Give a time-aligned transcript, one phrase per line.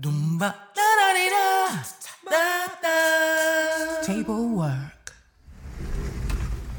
[0.00, 1.82] Dumba da da di da
[2.28, 4.02] da da.
[4.02, 5.14] Table work.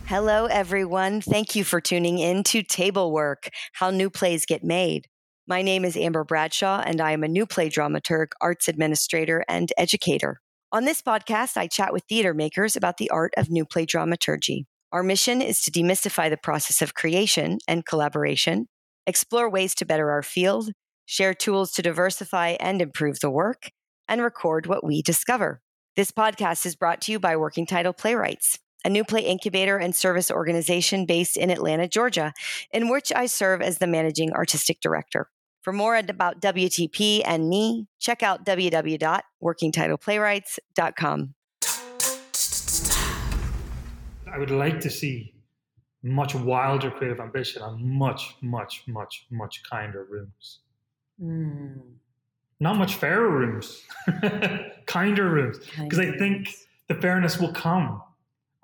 [0.06, 1.22] Hello, everyone.
[1.22, 5.08] Thank you for tuning in to Table Work How New Plays Get Made.
[5.48, 9.72] My name is Amber Bradshaw, and I am a new play dramaturg, arts administrator, and
[9.78, 10.42] educator.
[10.74, 14.66] On this podcast, I chat with theater makers about the art of new play dramaturgy.
[14.92, 18.68] Our mission is to demystify the process of creation and collaboration,
[19.08, 20.72] explore ways to better our field,
[21.06, 23.72] share tools to diversify and improve the work,
[24.08, 25.62] and record what we discover.
[25.96, 29.96] This podcast is brought to you by Working Title Playwrights, a new play incubator and
[29.96, 32.34] service organization based in Atlanta, Georgia,
[32.72, 35.30] in which I serve as the managing artistic director.
[35.62, 41.34] For more about WTP and me, check out www.workingtitleplaywrights.com.
[44.32, 45.34] I would like to see
[46.04, 50.60] much wilder creative ambition and much, much, much, much kinder rooms.
[51.22, 51.82] Mm.
[52.60, 53.84] Not much fairer rooms,
[54.86, 55.58] kinder rooms.
[55.78, 56.54] Because I think
[56.88, 58.02] the fairness will come,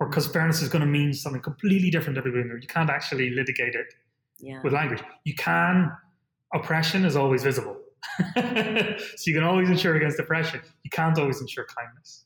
[0.00, 2.48] or because fairness is going to mean something completely different to everybody.
[2.60, 3.86] You can't actually litigate it
[4.40, 4.60] Yeah.
[4.62, 5.02] with language.
[5.24, 5.92] You can,
[6.54, 7.76] oppression is always visible.
[8.34, 10.60] so you can always insure against oppression.
[10.82, 12.24] You can't always ensure kindness.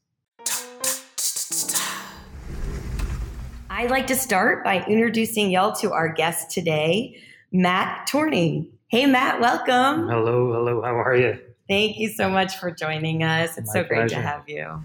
[3.69, 7.21] I'd like to start by introducing y'all to our guest today,
[7.53, 8.71] Matt Torney.
[8.89, 10.07] Hey, Matt, welcome.
[10.09, 11.41] Hello, hello, how are you?
[11.69, 13.59] Thank you so much for joining us.
[13.59, 14.85] It's My so great to have you.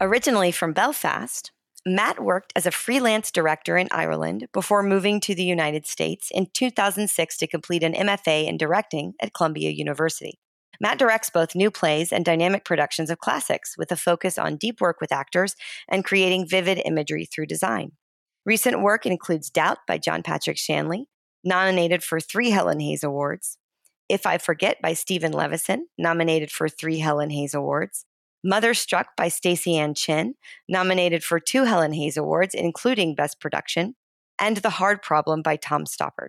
[0.00, 1.52] Originally from Belfast,
[1.86, 6.48] Matt worked as a freelance director in Ireland before moving to the United States in
[6.52, 10.40] 2006 to complete an MFA in directing at Columbia University.
[10.80, 14.80] Matt directs both new plays and dynamic productions of classics with a focus on deep
[14.80, 15.54] work with actors
[15.88, 17.92] and creating vivid imagery through design.
[18.44, 21.08] Recent work includes Doubt by John Patrick Shanley,
[21.44, 23.58] nominated for three Helen Hayes Awards,
[24.08, 28.04] If I Forget by Steven Levenson, nominated for three Helen Hayes Awards,
[28.44, 30.34] Mother Struck by Staceyann Chin,
[30.68, 33.94] nominated for two Helen Hayes Awards, including Best Production,
[34.38, 36.28] and The Hard Problem by Tom Stoppard.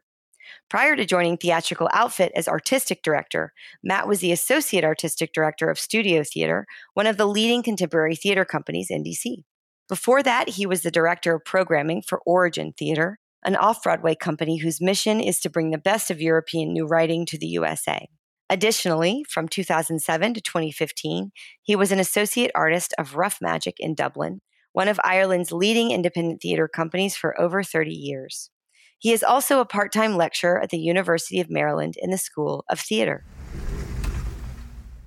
[0.69, 3.53] Prior to joining Theatrical Outfit as artistic director,
[3.83, 6.65] Matt was the associate artistic director of Studio Theater,
[6.95, 9.43] one of the leading contemporary theater companies in DC.
[9.87, 14.57] Before that, he was the director of programming for Origin Theater, an off Broadway company
[14.57, 18.07] whose mission is to bring the best of European new writing to the USA.
[18.49, 24.41] Additionally, from 2007 to 2015, he was an associate artist of Rough Magic in Dublin,
[24.73, 28.49] one of Ireland's leading independent theater companies for over 30 years.
[28.97, 32.65] He is also a part time lecturer at the University of Maryland in the School
[32.69, 33.23] of Theater.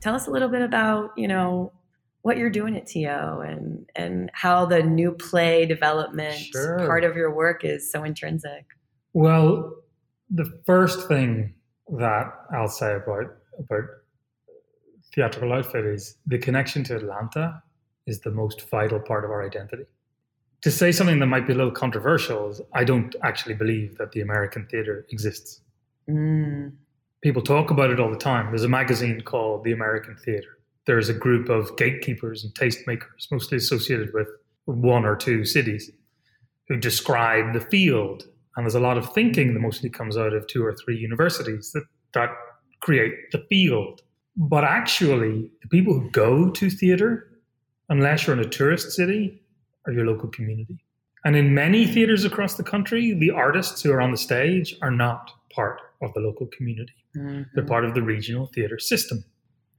[0.01, 1.73] Tell us a little bit about, you know,
[2.23, 6.79] what you're doing at TO and, and how the new play development Sure.
[6.79, 8.65] part of your work is so intrinsic.
[9.13, 9.75] Well,
[10.31, 11.55] the first thing
[11.99, 13.27] that I'll say about
[13.59, 13.85] about
[15.15, 17.63] theatrical outfit is the connection to Atlanta
[18.07, 19.85] is the most vital part of our identity.
[20.63, 24.13] To say something that might be a little controversial is I don't actually believe that
[24.13, 25.61] the American theater exists.
[26.09, 26.73] Mm.
[27.21, 28.47] People talk about it all the time.
[28.47, 30.59] There's a magazine called The American Theater.
[30.87, 34.29] There's a group of gatekeepers and tastemakers, mostly associated with
[34.65, 35.91] one or two cities,
[36.69, 38.25] who describe the field.
[38.57, 41.73] And there's a lot of thinking that mostly comes out of two or three universities
[41.73, 41.85] that,
[42.15, 42.31] that
[42.81, 44.03] create the field.
[44.37, 47.29] But actually, the people who go to theater,
[47.89, 49.43] unless you're in a tourist city,
[49.87, 50.79] are your local community.
[51.25, 54.91] And in many theaters across the country, the artists who are on the stage are
[54.91, 56.95] not part of the local community.
[57.17, 57.43] Mm-hmm.
[57.55, 59.25] They're part of the regional theatre system,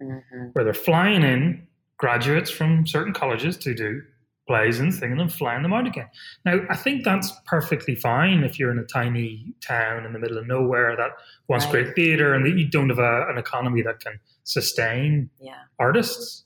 [0.03, 0.45] Mm-hmm.
[0.53, 4.01] where they're flying in graduates from certain colleges to do
[4.47, 6.09] plays and things and then flying them out again.
[6.45, 10.37] Now, I think that's perfectly fine if you're in a tiny town in the middle
[10.37, 11.11] of nowhere that
[11.47, 11.71] wants Right.
[11.71, 15.55] great theatre and that you don't have a, an economy that can sustain Yeah.
[15.79, 16.43] artists.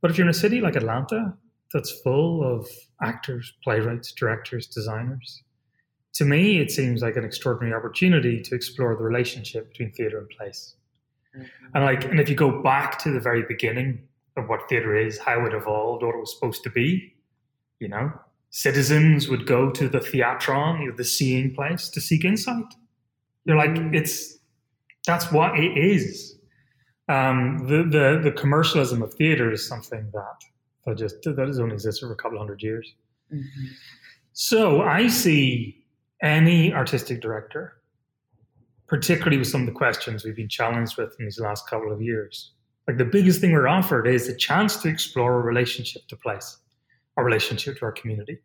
[0.00, 1.36] But if you're in a city like Atlanta
[1.72, 2.68] that's full of
[3.02, 5.42] actors, playwrights, directors, designers,
[6.14, 10.28] to me, it seems like an extraordinary opportunity to explore the relationship between theatre and
[10.30, 10.74] place.
[11.74, 14.02] And like, and if you go back to the very beginning
[14.36, 17.14] of what theatre is, how it evolved, what it was supposed to be,
[17.80, 18.12] you know,
[18.50, 22.74] citizens would go to the theatron, you know, the seeing place, to seek insight.
[23.44, 23.94] You're like, Mm.
[23.94, 24.38] it's
[25.06, 26.38] that's what it is.
[27.08, 30.38] Um, the the the commercialism of theatre is something that
[30.84, 32.94] that just that has only existed for a couple hundred years.
[33.32, 33.66] Mm-hmm.
[34.32, 35.84] So I see
[36.22, 37.75] any artistic director,
[38.86, 42.00] particularly with some of the questions we've been challenged with in these last couple of
[42.00, 42.52] years.
[42.86, 46.58] Like the biggest thing we're offered is a chance to explore a relationship to place,
[47.16, 48.38] a relationship to our community.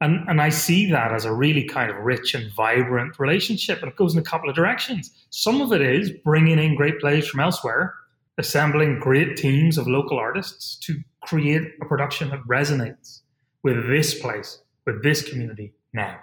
[0.00, 3.80] And, and I see that as a really kind of rich and vibrant relationship.
[3.80, 5.10] And it goes in a couple of directions.
[5.30, 7.94] Some of it is bringing in great plays from elsewhere
[8.38, 13.20] assembling great teams of local artists to create a production that resonates
[13.62, 16.18] with this place, with this community now.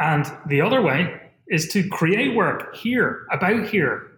[0.00, 4.10] And the other way is to create work here, about here,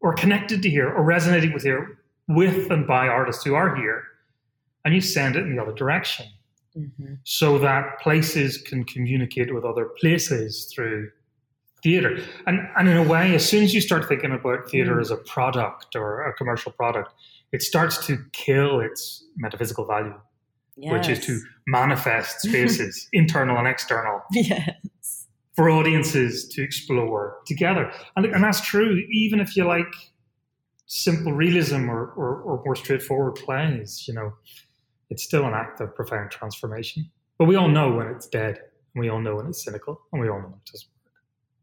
[0.00, 1.98] or connected to here, or resonating with here,
[2.28, 4.04] with and by artists who are here,
[4.84, 6.26] and you send it in the other direction.
[6.76, 7.14] Mm-hmm.
[7.24, 11.10] So that places can communicate with other places through
[11.84, 12.18] theater.
[12.46, 15.00] And, and in a way, as soon as you start thinking about theater mm.
[15.00, 17.12] as a product or a commercial product,
[17.52, 20.18] it starts to kill its metaphysical value,
[20.76, 20.92] yes.
[20.92, 24.22] which is to manifest spaces, internal and external.
[24.32, 24.74] Yes.
[25.56, 27.92] For audiences to explore together.
[28.16, 29.94] And, and that's true, even if you like
[30.86, 34.32] simple realism or, or, or more straightforward plays, you know,
[35.10, 37.08] it's still an act of profound transformation.
[37.38, 38.58] But we all know when it's dead,
[38.94, 41.14] and we all know when it's cynical, and we all know when it doesn't work.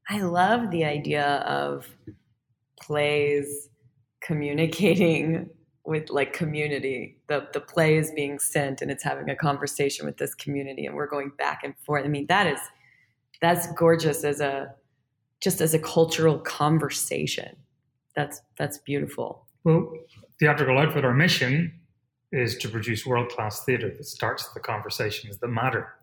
[0.09, 1.87] I love the idea of
[2.79, 3.69] plays
[4.21, 5.49] communicating
[5.85, 7.17] with like community.
[7.27, 10.95] The the play is being sent and it's having a conversation with this community and
[10.95, 12.05] we're going back and forth.
[12.05, 12.59] I mean, that is
[13.41, 14.73] that's gorgeous as a
[15.41, 17.55] just as a cultural conversation.
[18.15, 19.45] That's that's beautiful.
[19.63, 19.91] Well,
[20.39, 21.73] theatrical outfit, our mission
[22.31, 25.93] is to produce world class theatre that starts the conversations that matter.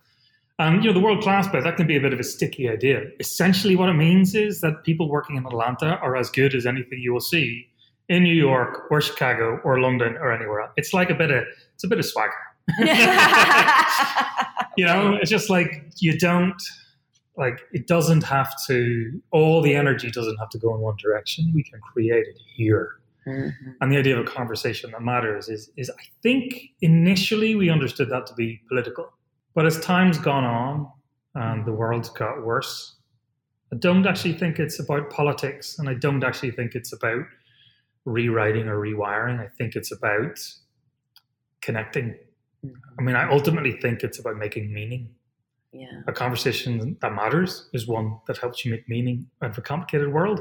[0.61, 2.69] Um, you know, the world class bit, that can be a bit of a sticky
[2.69, 3.05] idea.
[3.21, 6.99] Essentially, what it means is that people working in Atlanta are as good as anything
[6.99, 7.69] you will see
[8.09, 10.73] in New York or Chicago or London or anywhere else.
[10.77, 11.45] It's like a bit of,
[11.75, 12.33] it's a bit of swagger.
[14.77, 16.61] you know, it's just like you don't,
[17.39, 21.51] like, it doesn't have to, all the energy doesn't have to go in one direction.
[21.55, 22.97] We can create it here.
[23.27, 23.71] Mm-hmm.
[23.81, 28.11] And the idea of a conversation that matters is, is, I think initially we understood
[28.11, 29.13] that to be political
[29.59, 30.89] but as time's gone on
[31.35, 32.95] and the world's got worse,
[33.73, 37.25] I don't actually think it's about politics and I don't actually think it's about
[38.05, 39.41] rewriting or rewiring.
[39.41, 40.39] I think it's about
[41.61, 42.15] connecting.
[42.99, 45.09] I mean, I ultimately think it's about making meaning.
[45.73, 46.01] Yeah.
[46.07, 50.13] A conversation that matters is one that helps you make meaning out of a complicated
[50.13, 50.41] world.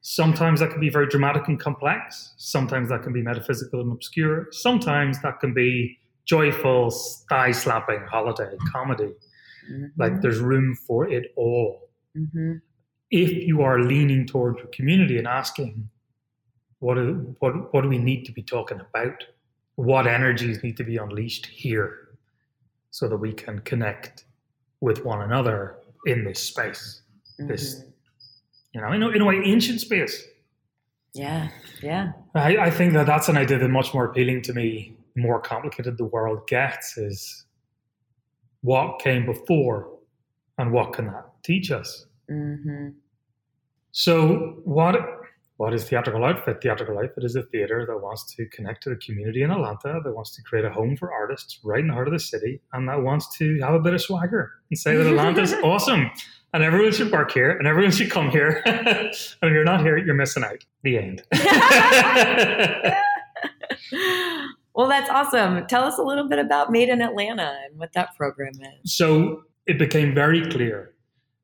[0.00, 2.34] Sometimes that can be very dramatic and complex.
[2.36, 4.48] Sometimes that can be metaphysical and obscure.
[4.50, 6.90] Sometimes that can be joyful,
[7.28, 9.12] thigh slapping holiday comedy.
[9.70, 9.86] Mm-hmm.
[9.96, 11.88] Like there's room for it all.
[12.16, 12.54] Mm-hmm.
[13.10, 15.88] If you are leaning towards your community and asking,
[16.80, 16.96] what,
[17.40, 19.24] what, what do we need to be talking about?
[19.76, 22.08] What energies need to be unleashed here
[22.90, 24.24] so that we can connect
[24.80, 27.02] with one another in this space?
[27.40, 27.50] Mm-hmm.
[27.50, 27.82] This,
[28.72, 30.26] you know, in a, in a way, ancient space.
[31.14, 31.48] Yeah,
[31.82, 32.12] yeah.
[32.34, 35.98] I, I think that that's an idea that's much more appealing to me more complicated
[35.98, 37.44] the world gets is
[38.60, 39.88] what came before
[40.58, 42.06] and what can that teach us.
[42.30, 42.90] Mm-hmm.
[43.92, 45.17] So, what
[45.58, 46.62] what is theatrical outfit?
[46.62, 50.12] Theatrical outfit is a theater that wants to connect to the community in Atlanta, that
[50.14, 52.88] wants to create a home for artists right in the heart of the city, and
[52.88, 56.10] that wants to have a bit of swagger and say that Atlanta is awesome
[56.54, 58.62] and everyone should work here and everyone should come here.
[58.66, 60.64] and if you're not here, you're missing out.
[60.82, 61.22] The end.
[64.74, 65.66] Well, that's awesome.
[65.66, 68.52] Tell us a little bit about Made in Atlanta and what that program
[68.84, 68.94] is.
[68.94, 70.94] So it became very clear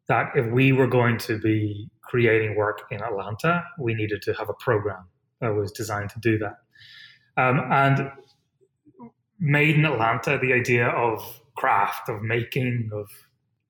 [0.07, 4.49] that if we were going to be creating work in Atlanta, we needed to have
[4.49, 5.05] a program
[5.41, 6.59] that was designed to do that.
[7.37, 8.11] Um, and
[9.41, 13.11] Made in Atlanta, the idea of craft, of making, of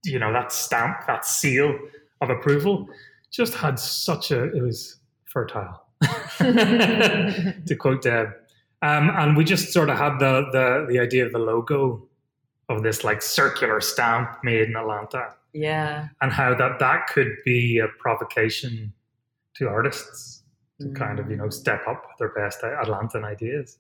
[0.04, 1.76] you know that stamp, that seal
[2.20, 2.87] of approval,
[3.32, 5.82] just had such a it was fertile.
[6.38, 8.28] to quote Deb,
[8.82, 12.06] um, and we just sort of had the, the the idea of the logo
[12.68, 15.35] of this like circular stamp made in Atlanta.
[15.54, 16.08] Yeah.
[16.20, 18.92] And how that that could be a provocation
[19.56, 20.42] to artists
[20.80, 20.96] to mm.
[20.96, 23.78] kind of you know step up their best Atlantan ideas.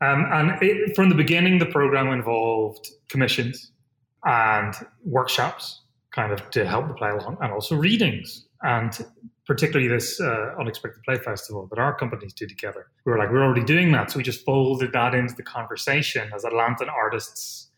[0.00, 3.70] Um, and it, from the beginning, the program involved commissions
[4.24, 8.46] and workshops, kind of to help the play along, and also readings.
[8.62, 8.98] And
[9.46, 12.86] particularly this uh, unexpected play festival that our companies do together.
[13.04, 16.30] We were like, we're already doing that, so we just folded that into the conversation
[16.34, 17.68] as Atlantan artists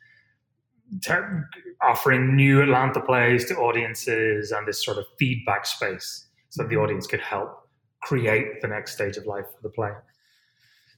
[1.03, 1.49] ter-
[1.83, 6.77] offering new Atlanta plays to audiences and this sort of feedback space so that the
[6.77, 7.69] audience could help
[8.03, 9.91] create the next stage of life for the play.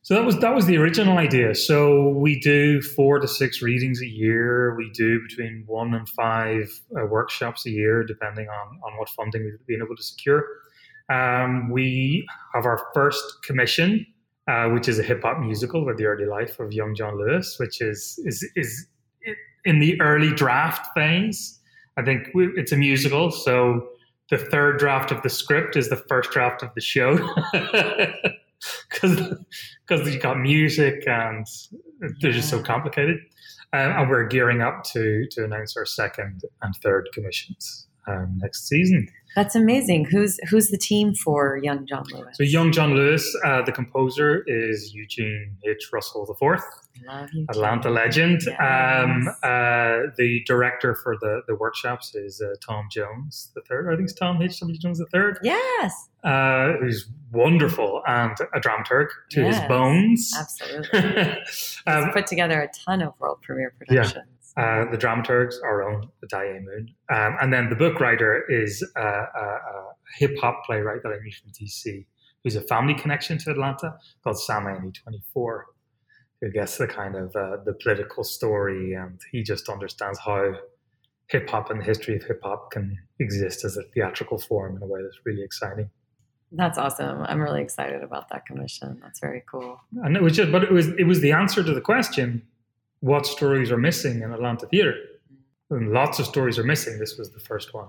[0.02, 1.52] So that was that was the original idea.
[1.56, 4.76] So we do four to six readings a year.
[4.76, 9.42] We do between one and five uh, workshops a year, depending on on what funding
[9.42, 10.44] we've been able to secure.
[11.08, 12.24] Um, we
[12.54, 14.06] have our first commission,
[14.46, 17.56] uh, which is a hip hop musical with the early life of young John Lewis,
[17.58, 18.86] which is is is
[19.66, 21.58] in the early draft phase.
[21.98, 23.88] I think we, it's a musical, so
[24.30, 27.16] the third draft of the script is the first draft of the show.
[28.92, 31.46] because you got music and
[32.20, 33.18] they're just so complicated.
[33.72, 38.68] Um, and we're gearing up to to announce our second and third commissions um, next
[38.68, 39.08] season.
[39.36, 40.06] That's amazing.
[40.06, 42.38] Who's who's the team for Young John Lewis?
[42.38, 45.90] So, young John Lewis, uh, the composer, is Eugene H.
[45.92, 46.62] Russell IV.
[47.50, 48.40] Atlanta legend.
[48.58, 53.92] Um, uh, the director for the, the workshops is uh, Tom Jones the third.
[53.92, 54.58] I think it's Tom H.
[54.60, 54.78] W.
[54.78, 55.38] Jones the third.
[55.42, 60.32] Yes, uh, who's wonderful and a dramaturg to his bones.
[60.38, 60.98] absolutely.
[61.86, 64.24] um, He's put together a ton of world premiere productions.
[64.56, 66.88] Uh, the dramaturgs, our own Addae Moon.
[67.10, 69.86] Um, and then the book writer is uh, a, a
[70.18, 72.06] hip hop playwright that I knew from DC,
[72.42, 75.66] who's a family connection to Atlanta called Psalmayene 24,
[76.40, 80.54] who gets the kind of uh, the political story and he just understands how
[81.28, 84.82] hip hop and the history of hip hop can exist as a theatrical form in
[84.82, 85.90] a way that's really exciting.
[86.52, 87.22] That's awesome.
[87.24, 88.98] I'm really excited about that commission.
[89.02, 89.80] That's very cool.
[90.02, 92.42] And it was just, but it was it was the answer to the question:
[93.00, 94.94] what stories are missing in Atlanta theater?
[95.70, 96.98] And lots of stories are missing.
[96.98, 97.88] This was the first one.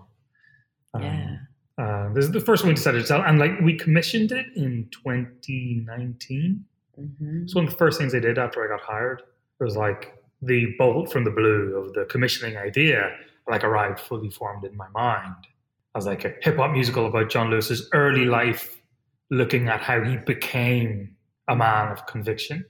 [0.94, 1.38] Um, Yeah.
[1.78, 4.48] uh, this is the first one we decided to tell, and like we commissioned it
[4.56, 6.66] in 2019.
[6.96, 9.22] hmm It's one of the first things I did after I got hired.
[9.60, 13.16] It was like the bolt from the blue of the commissioning idea,
[13.48, 15.36] like arrived fully formed in my mind.
[15.94, 18.82] I was like a hip hop musical about John Lewis's early life,
[19.32, 21.16] looking at how he became
[21.48, 22.66] a man of conviction,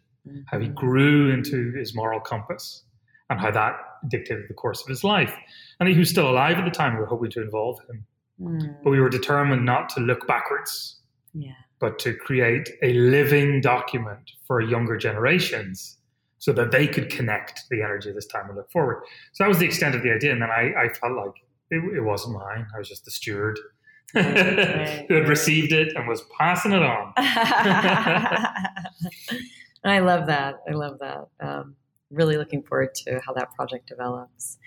[0.48, 2.84] how he grew into his moral compass,
[3.30, 3.74] and how that
[4.08, 5.36] dictated the course of his life.
[5.80, 6.94] And he was still alive at the time.
[6.94, 8.06] We were hoping to involve him,
[8.42, 11.00] Mm, but we were determined not to look backwards
[11.34, 11.54] yeah.
[11.80, 15.98] but to create a living document for younger generations
[16.38, 19.02] so that they could connect the energy of this time and look forward.
[19.34, 20.32] So that was the extent of the idea.
[20.32, 21.32] And then I, I felt like
[21.72, 22.68] it, it wasn't mine.
[22.76, 23.60] I was just the steward
[24.16, 25.28] Right, who had right.
[25.28, 27.12] received it and was passing it on.
[29.84, 30.62] I love that.
[30.68, 31.28] I love that.
[31.40, 31.76] Um,
[32.12, 34.58] really looking forward to how that project develops.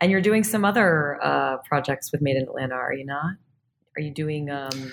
[0.00, 3.36] And you're doing some other uh, projects with Made in Atlanta, are you not?
[3.96, 4.92] Are you doing, um,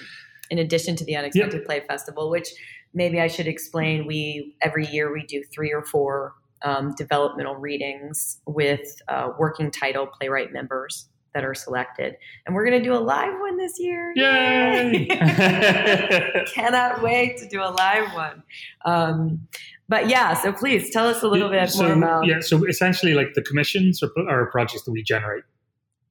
[0.49, 2.49] in addition to the Unexpected Play Festival, which
[2.93, 4.07] maybe I should explain?
[4.07, 10.07] We every year we do three or four um, developmental readings with uh, working title
[10.07, 14.13] playwright members that are selected, and we're going to do a live one this year.
[14.15, 15.05] Yay!
[16.53, 18.43] Cannot wait to do a live one.
[18.85, 19.47] Um,
[19.89, 22.25] but yeah, so please tell us a little bit so, more about.
[22.25, 25.43] yeah, so essentially, like the commissions are, are projects that we generate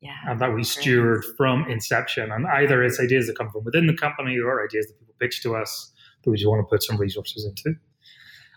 [0.00, 0.16] Yeah.
[0.28, 2.30] and that we steward from inception.
[2.30, 5.42] And either it's ideas that come from within the company or ideas that people pitch
[5.42, 7.78] to us that we just want to put some resources into.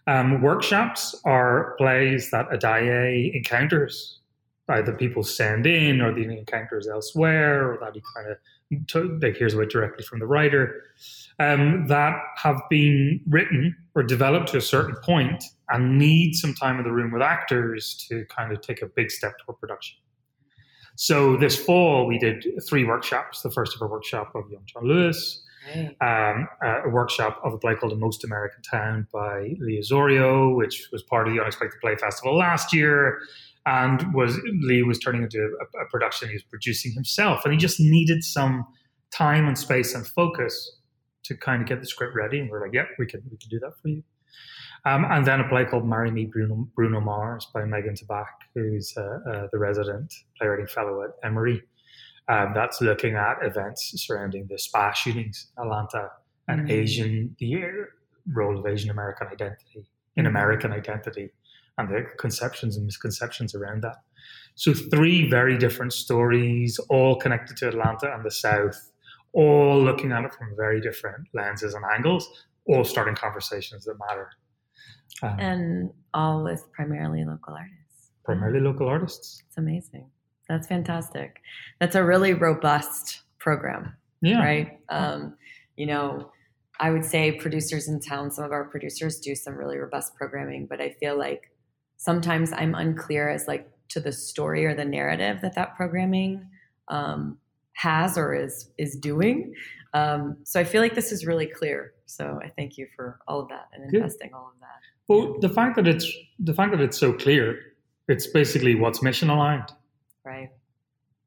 [0.07, 4.19] Um, workshops are plays that Addae encounters.
[4.67, 9.35] Either people send in or the encounters elsewhere or that he kind of to, like
[9.37, 10.81] hears about directly from the writer
[11.39, 16.79] um, that have been written or developed to a certain point and need some time
[16.79, 19.97] in the room with actors to kind of take a big step toward production.
[20.95, 23.41] So this fall we did three workshops.
[23.41, 25.43] The first ever workshop of Young John Lewis,
[25.75, 25.95] Right.
[26.31, 30.89] um, a workshop of a play called The Most American Town by Lee Osorio, which
[30.91, 33.19] was part of the Unexpected Play Festival last year.
[33.65, 37.57] And was Lee was turning into a, a production he was producing himself, and he
[37.57, 38.65] just needed some
[39.11, 40.77] time and space and focus
[41.23, 42.39] to kind of get the script ready.
[42.39, 44.03] And we're like, "Yep, we can we can do that for you."
[44.85, 48.93] Um, and then a play called "Marry Me, Bruno, Bruno Mars" by Megan Tabak, who's
[48.95, 51.63] uh, uh, the resident playwriting fellow at Emory
[52.27, 56.09] um, that's looking at events surrounding the spa shootings in Atlanta
[56.47, 56.71] and Mm.
[56.71, 57.63] Asian, the
[58.31, 60.29] role of Asian American identity in Mhm.
[60.29, 61.31] American identity
[61.77, 63.97] and the conceptions and misconceptions around that.
[64.55, 68.91] So, three very different stories, all connected to Atlanta and the South,
[69.33, 72.27] all looking at it from very different lenses and angles,
[72.67, 74.29] all starting conversations that matter.
[75.21, 78.11] Um, And all with primarily local artists.
[78.23, 79.43] primarily local artists.
[79.47, 80.09] It's amazing.
[80.49, 81.41] That's fantastic.
[81.79, 83.95] That's a really robust program.
[84.21, 84.39] Yeah.
[84.39, 84.79] right?
[84.89, 85.35] Um,
[85.75, 86.31] you know,
[86.79, 90.65] I would say producers in town, some of our producers do some really robust programming,
[90.67, 91.51] but I feel like
[91.97, 96.47] sometimes I'm unclear as like to the story or the narrative that that programming
[96.87, 97.37] um,
[97.73, 99.53] has or is is doing.
[99.93, 101.93] Um, so I feel like this is really clear.
[102.05, 103.97] So I thank you for all of that and Good.
[103.97, 104.81] investing all of that.
[105.07, 107.59] Well, the fact that it's the fact that it's so clear,
[108.07, 109.71] it's basically what's mission aligned.
[110.23, 110.49] Right.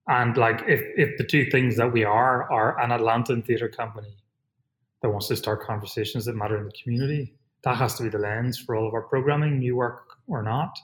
[0.08, 4.16] And like, if if the two things that we are are an Atlantan theatre company
[5.02, 8.19] that wants to start conversations that matter in the community, that has to be the
[8.19, 10.79] lens for all of our programming, new work or not.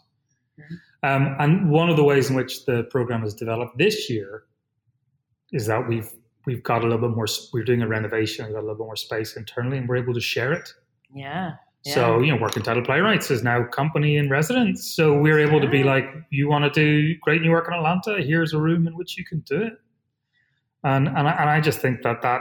[0.59, 0.81] Mhm.
[1.02, 4.45] Um, and one of the ways in which the program has developed this year
[5.52, 6.11] is that we've
[6.47, 7.26] we've got a little bit more.
[7.52, 10.14] We're doing a renovation, we've got a little bit more space internally, and we're able
[10.14, 10.73] to share it
[11.85, 11.95] Yeah.
[11.95, 14.87] So, you know, Working Title Playwrights is now company in residence.
[14.97, 18.23] So we're able to be like, you want to do great new work in Atlanta?
[18.23, 19.75] Here's a room in which you can do it.
[20.83, 22.40] And and I, and I just think that that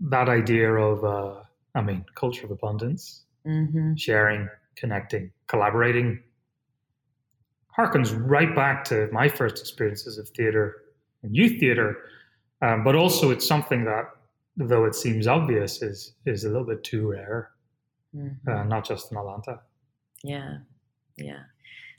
[0.00, 1.42] that idea of, uh,
[1.74, 6.22] I mean, culture of abundance, hmm sharing, connecting, collaborating,
[7.76, 10.82] harkens right back to my first experiences of theater
[11.22, 11.96] and youth theater.
[12.62, 14.04] Um, but also, it's something that,
[14.56, 17.50] though it seems obvious, is is a little bit too rare,
[18.12, 19.60] hmm uh, not just in Atlanta.
[20.24, 20.58] Yeah,
[21.16, 21.42] yeah.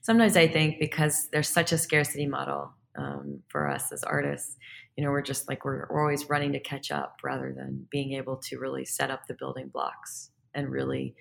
[0.02, 4.58] Sometimes I think because there's such a scarcity model um, for us as artists,
[4.96, 8.14] you know, we're just like we're, we're always running to catch up rather than being
[8.14, 11.16] able to really set up the building blocks and really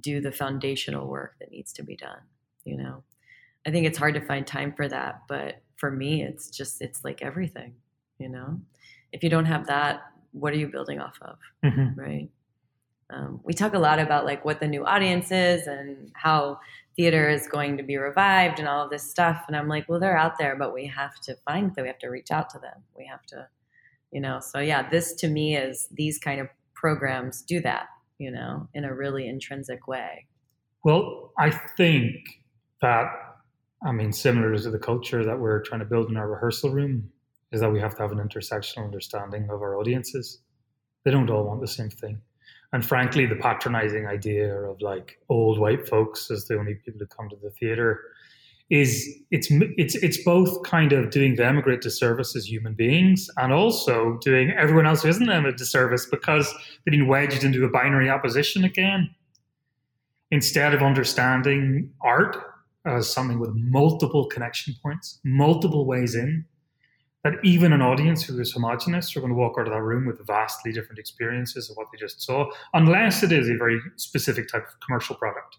[0.00, 2.18] do the foundational work that needs to be done.
[2.64, 3.04] You know,
[3.66, 7.04] I think it's hard to find time for that, but for me, it's just it's
[7.04, 7.74] like everything.
[8.18, 8.60] You know,
[9.12, 10.02] if you don't have that,
[10.32, 11.38] what are you building off of?
[11.64, 11.96] Mhm.
[11.96, 12.28] right?
[13.10, 16.60] Um, we talk a lot about like what the new audience is and how
[16.94, 19.44] theater is going to be revived and all of this stuff.
[19.46, 21.84] And I'm like, well, they're out there, but we have to find them.
[21.84, 22.82] We have to reach out to them.
[22.96, 23.48] We have to,
[24.10, 24.40] you know.
[24.40, 28.84] So yeah, this to me is these kind of programs do that, you know, in
[28.84, 30.26] a really intrinsic way.
[30.84, 32.14] Well, I think
[32.80, 33.06] that,
[33.84, 37.10] I mean, similar to the culture that we're trying to build in our rehearsal room,
[37.50, 40.40] is that we have to have an intersectional understanding of our audiences.
[41.04, 42.20] They don't all want the same thing.
[42.72, 47.06] And frankly, the patronizing idea of like old white folks as the only people who
[47.06, 48.00] come to the theater
[48.70, 53.30] is it's it's it's both kind of doing them a great disservice as human beings
[53.38, 56.52] and also doing everyone else who isn't them a disservice because
[56.84, 59.08] they've been wedged into a binary opposition again
[60.30, 62.36] instead of understanding art
[62.84, 66.44] as something with multiple connection points, multiple ways in,
[67.24, 70.06] that even an audience who is homogenous are going to walk out of that room
[70.06, 74.48] with vastly different experiences of what they just saw, unless it is a very specific
[74.48, 75.56] type of commercial product.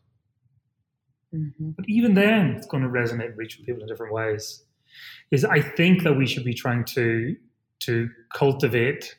[1.34, 1.72] Mm-hmm.
[1.72, 4.64] But even then, it's going to resonate and reach people in different ways.
[5.32, 7.36] Is I think that we should be trying to
[7.82, 9.16] to cultivate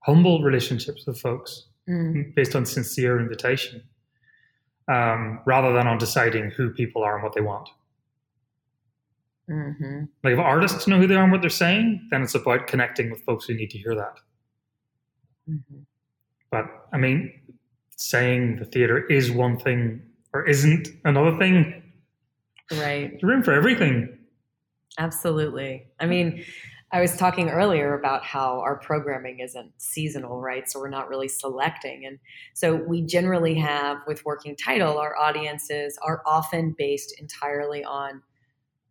[0.00, 2.30] humble relationships with folks Mm-hmm.
[2.34, 3.82] based on sincere invitation,
[4.88, 7.68] um, rather than on deciding who people are and what they want.
[9.50, 10.04] Mm-hmm.
[10.22, 13.10] Like if artists know who they are and what they're saying, then it's about connecting
[13.10, 14.18] with folks who need to hear that.
[15.46, 15.80] Mm-hmm.
[16.50, 17.38] But I mean,
[17.98, 20.00] saying the theater is one thing
[20.34, 21.82] or isn't another thing,
[22.72, 23.10] Right.
[23.10, 24.18] there's room for everything.
[24.98, 25.86] Absolutely.
[26.00, 26.44] I mean,
[26.92, 30.70] I was talking earlier about how our programming isn't seasonal, right?
[30.70, 32.06] So we're not really selecting.
[32.06, 32.18] And
[32.54, 38.22] so we generally have, with Working Title, our audiences are often based entirely on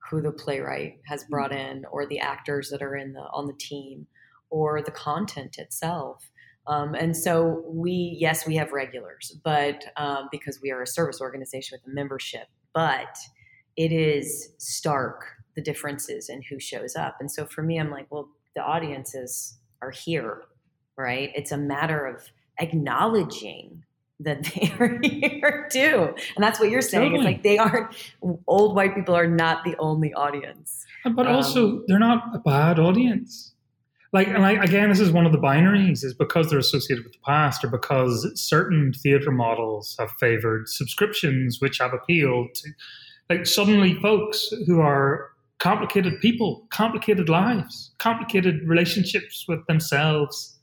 [0.09, 1.31] who the playwright has hmm.
[1.31, 4.07] brought in or the actors that are in the on the team
[4.49, 6.29] or the content itself.
[6.67, 11.19] Um, and so we, yes, we have regulars, but um, because we are a service
[11.19, 13.17] organization with a membership, but
[13.75, 17.17] it is stark the differences in who shows up.
[17.19, 20.43] And so for me, I'm like, well, the audiences are here,
[20.97, 21.31] right?
[21.35, 22.23] It's a matter of
[22.59, 23.83] acknowledging
[24.19, 26.13] that they are here too.
[26.35, 27.11] And that's what you're saying.
[27.11, 27.19] Totally.
[27.19, 27.95] It's like they aren't,
[28.47, 30.85] old white people are not the only audience.
[31.03, 33.52] But Um, also, they're not a bad audience.
[34.13, 37.19] Like, and again, this is one of the binaries: is because they're associated with the
[37.25, 42.69] past, or because certain theater models have favored subscriptions, which have appealed to,
[43.29, 50.59] like, suddenly folks who are complicated people, complicated lives, complicated relationships with themselves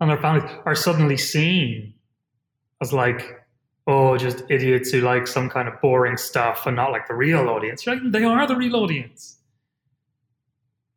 [0.00, 1.94] and their families, are suddenly seen
[2.80, 3.44] as like,
[3.86, 7.48] oh, just idiots who like some kind of boring stuff and not like the real
[7.48, 7.86] audience.
[7.86, 9.38] You're they are the real audience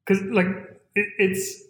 [0.05, 0.47] because like
[0.93, 1.63] it, it's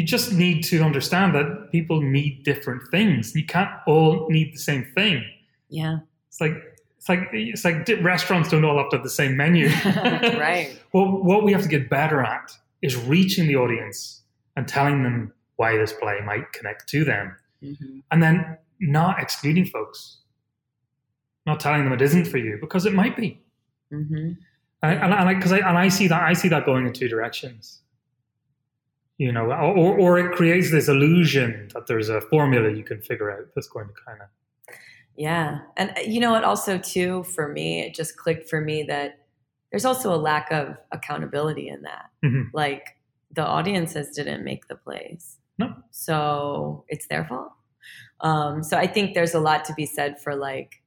[0.00, 4.58] you just need to understand that people need different things you can't all need the
[4.58, 5.22] same thing
[5.68, 5.98] Yeah.
[6.28, 6.52] it's like
[6.98, 9.68] it's like it's like restaurants don't all have to have the same menu
[10.48, 10.78] right.
[10.94, 12.50] well what we have to get better at
[12.82, 14.22] is reaching the audience
[14.56, 18.02] and telling them why this play might connect to them Mhm.
[18.10, 19.98] and then not excluding folks
[21.46, 23.38] not telling them it isn't for you because it might be
[23.92, 24.36] Mhm.
[24.82, 27.08] and, and, and, I, I, and I see that I see that going in two
[27.08, 27.80] directions.
[29.20, 33.30] You know, or, or it creates this illusion that there's a formula you can figure
[33.30, 34.28] out that's going to kind of.
[35.14, 35.58] Yeah.
[35.76, 39.18] And uh, you know what, also, too, for me, it just clicked for me that
[39.70, 42.06] there's also a lack of accountability in that.
[42.24, 42.46] Mhm.
[42.54, 42.96] Like
[43.30, 45.36] the audiences didn't make the plays.
[45.58, 45.74] No.
[45.90, 47.52] So it's their fault.
[48.22, 50.82] Um, so I think there's a lot to be said for like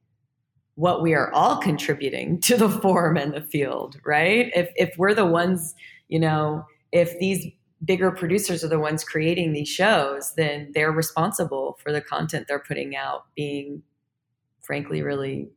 [0.74, 4.50] what we are all contributing to the form and the field, right?
[4.56, 5.76] If if we're the ones,
[6.08, 7.46] you know, if these
[7.84, 12.58] bigger producers are the ones creating these shows, then they're responsible for the content they're
[12.58, 13.82] putting out being
[14.62, 15.48] frankly really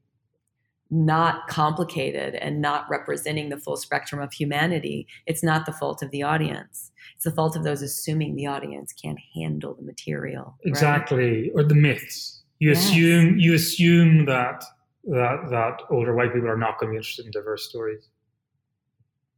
[0.90, 6.12] not complicated and not representing the full spectrum of humanity, it's not the fault of
[6.12, 6.92] the audience.
[7.16, 10.58] It's the fault of those assuming the audience can't handle the material.
[10.64, 10.70] right?
[10.70, 12.44] Exactly, or the myths.
[12.60, 12.90] You Yes.
[12.90, 14.64] assume you assume that
[15.06, 18.10] that that older white people are not going to be interested in diverse stories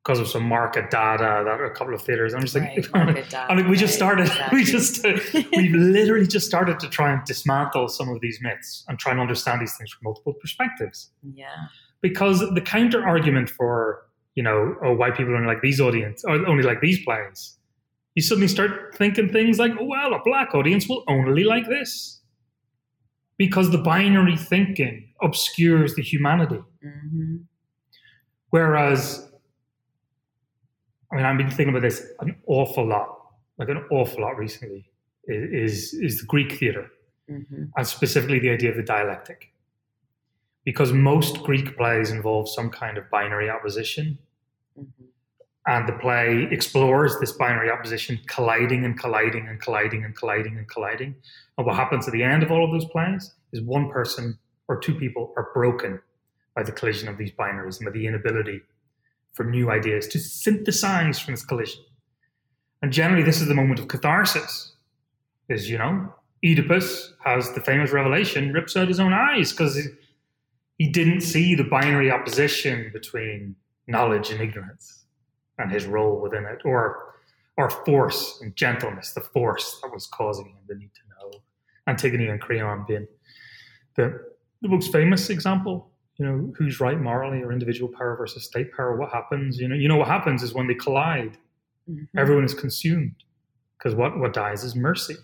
[0.04, 2.34] because of some market data that a couple of theaters.
[2.34, 4.30] I'm just like, Right, I mean, we just started.
[4.30, 5.04] right, We just
[5.52, 9.22] we literally just started to try and dismantle some of these myths and try and
[9.22, 11.12] understand these things from multiple perspectives.
[11.34, 11.48] Yeah.
[12.02, 14.04] Because the counter argument for
[14.36, 17.58] you know, oh, white people only like these audience or only like these plays,
[18.16, 22.22] you suddenly start thinking things like, oh, well, a black audience will only like this.
[23.38, 26.62] Because the binary thinking obscures the humanity.
[26.82, 27.38] hmm
[28.52, 29.29] Whereas,
[31.12, 33.18] I mean, I've been thinking about this an awful lot,
[33.58, 34.90] like an awful lot recently,
[35.26, 36.90] is, is the Greek theatre,
[37.28, 39.52] hmm and specifically the idea of the dialectic.
[40.66, 44.18] Because most Greek plays involve some kind of binary opposition,
[44.76, 45.06] hmm
[45.68, 50.68] and the play explores this binary opposition colliding and colliding and colliding and colliding and
[50.68, 51.16] colliding.
[51.58, 54.80] And what happens at the end of all of those plays is one person or
[54.80, 56.02] two people are broken
[56.56, 58.62] by the collision of these binaries and by the inability
[59.34, 61.82] for new ideas to synthesize from this collision.
[62.82, 64.74] And generally, this is the moment of catharsis.
[65.50, 66.14] Is you know,
[66.46, 69.76] Oedipus has the famous revelation, rips out his own eyes because
[70.78, 73.56] he, didn't see the binary opposition between
[73.88, 75.06] knowledge and ignorance
[75.58, 77.10] and his role within it, or
[77.58, 81.42] or force and gentleness, the force that was causing him the need to know.
[81.88, 83.06] Antigone and Creon being
[83.96, 84.18] the,
[84.62, 85.92] the most famous example.
[86.20, 88.98] You know, who's right morally or individual power versus state power?
[88.98, 89.58] What happens?
[89.58, 91.38] You know, you know what happens is when they collide,
[91.88, 93.16] hmm everyone is consumed
[93.78, 95.16] because what what dies is mercy.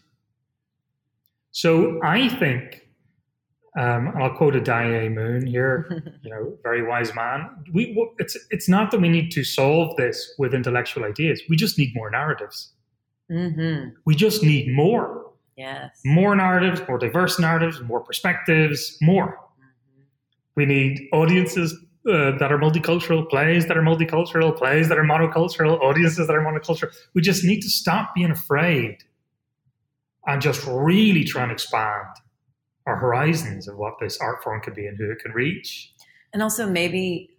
[1.51, 2.87] So I think,
[3.77, 7.49] um, and I'll quote Addae Moon here, you know, very wise man.
[7.73, 7.81] We
[8.19, 11.41] it's it's not that we need to solve this with intellectual ideas.
[11.49, 12.71] We just need more narratives.
[13.29, 16.01] hmm We just need more, Yes.
[16.05, 19.39] more narratives, more diverse narratives, more perspectives, more.
[20.55, 21.73] We need audiences
[22.07, 26.43] uh, that are multicultural, plays that are multicultural, plays that are monocultural, audiences that are
[26.43, 26.93] monocultural.
[27.13, 28.97] We just need to stop being afraid
[30.27, 32.07] and just really try and expand
[32.85, 35.91] our horizons of what this art form could be and who it can reach.
[36.33, 37.31] And also, maybe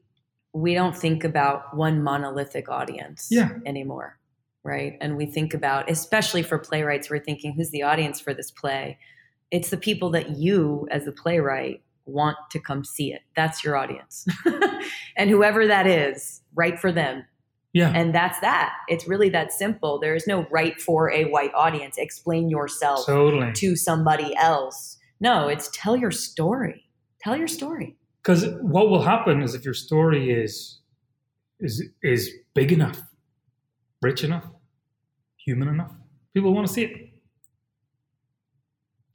[0.53, 3.51] we don't think about one monolithic audience Yeah.
[3.67, 4.19] anymore,
[4.65, 4.97] right?
[5.01, 8.99] And we think about, especially for playwrights, we're thinking, who's the audience for this play?
[9.51, 13.23] It's the people that you, as the playwright, want to come see it.
[13.35, 14.27] That's your audience.
[15.17, 17.25] and whoever that is, write for them.
[17.73, 17.93] Yeah.
[17.95, 18.73] And that's that.
[18.89, 19.99] It's really that simple.
[19.99, 21.99] There is no right for a white audience.
[21.99, 23.53] Explain yourself Totally.
[23.53, 24.97] to somebody else.
[25.21, 26.89] No, it's tell your story.
[27.21, 27.97] Tell your story.
[28.23, 30.81] Because what will happen is if your story is
[31.61, 33.01] is is big enough,
[34.03, 34.47] rich enough,
[35.37, 35.93] human enough,
[36.35, 36.93] people want to see it.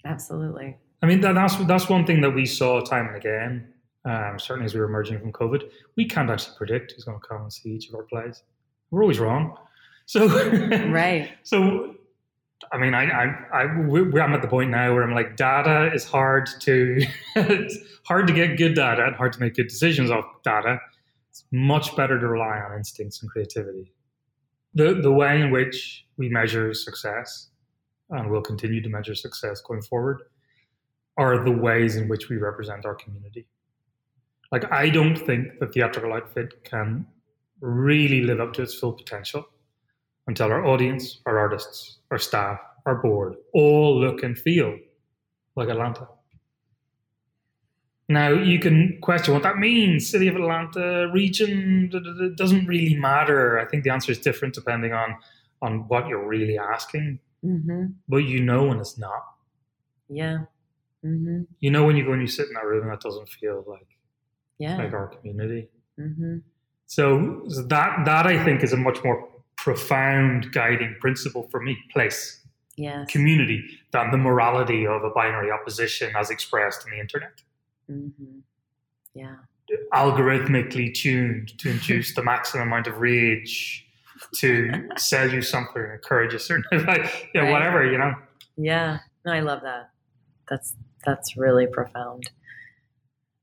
[0.06, 0.78] Absolutely.
[1.02, 3.74] I mean, that, that's that's one thing that we saw time and again.
[4.04, 5.64] Um, certainly, as we were emerging from COVID,
[5.96, 8.44] we can't actually predict who's going to come and see each of our plays.
[8.90, 9.58] We're always wrong.
[10.06, 10.28] So,
[10.90, 11.32] Right.
[11.44, 11.96] So,
[12.72, 16.04] I mean, I, I, I, I'm at the point now where I'm like, data is
[16.04, 20.26] hard to, it's hard to get good data and hard to make good decisions off
[20.44, 20.80] data.
[21.30, 23.94] It's much better to rely on instincts and creativity.
[24.74, 27.50] The, the way in which we measure success,
[28.10, 30.22] and we'll continue to measure success going forward,
[31.22, 33.46] are the ways in which we represent our community.
[34.52, 37.06] Like, I don't think the theatrical outfit can
[37.62, 39.44] really live up to its full potential
[40.28, 44.78] until our audience, our artists, our staff, our board all look and feel
[45.56, 46.08] like Atlanta.
[48.10, 50.10] Now, you can question what that means.
[50.10, 53.60] City of Atlanta, region, d- doesn't really matter.
[53.60, 55.16] I think the answer is different depending on,
[55.62, 57.20] on what you're really asking.
[57.46, 57.84] Mm-hmm.
[58.10, 59.24] But you know when it's not.
[60.10, 60.40] Yeah.
[61.06, 61.42] Mm-hmm.
[61.60, 63.88] You know when you go and you sit in that room that doesn't feel like,
[64.60, 64.78] Yeah.
[64.78, 65.70] like our community.
[66.00, 66.38] Mm-hmm.
[66.88, 71.78] So, so that that I think is a much more profound guiding principle for me.
[71.92, 72.38] Place.
[72.78, 73.12] Yes.
[73.12, 73.62] community
[73.92, 77.42] than the morality of a binary opposition as expressed in the internet.
[77.92, 78.40] mm-hmm.
[79.14, 79.36] Yeah.
[79.94, 83.86] Algorithmically tuned to induce the maximum amount of rage,
[84.36, 87.52] to sell you something, encourage a certain, like, yeah, Right.
[87.52, 88.14] whatever, you know.
[88.58, 89.00] Yeah.
[89.26, 89.90] No, I love that.
[90.50, 92.30] That's that's really profound.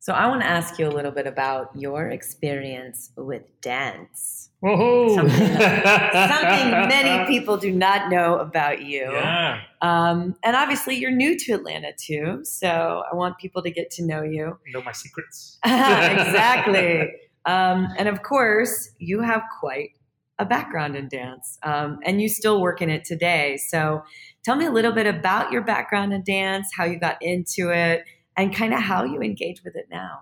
[0.01, 4.49] So I want to ask you a little bit about your experience with dance.
[4.61, 5.15] Whoa!
[5.15, 9.03] Something, something many people do not know about you.
[9.13, 9.61] Yeah.
[9.83, 12.41] Um, and obviously, you're new to Atlanta too.
[12.45, 14.59] So I want people to get to know you.
[14.73, 15.59] Know my secrets.
[15.65, 17.13] exactly.
[17.47, 19.93] Um, and of course, you have quite
[20.39, 23.57] a background in dance, um, and you still work in it today.
[23.69, 24.03] So
[24.45, 28.05] tell me a little bit about your background in dance, how you got into it,
[28.37, 30.21] and kind of how you engage with it now.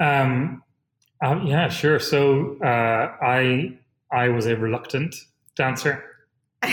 [0.00, 0.62] Um,
[1.22, 1.98] um, yeah, sure.
[1.98, 3.76] So uh, I
[4.12, 5.14] I was a reluctant
[5.56, 6.04] dancer.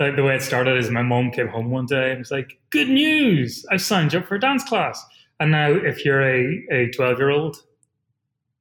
[0.00, 2.60] Like the way it started is my mom came home one day and was like,
[2.70, 3.66] "Good news!
[3.68, 5.04] I signed you up for a dance class."
[5.40, 7.56] And now, if you're a a twelve year old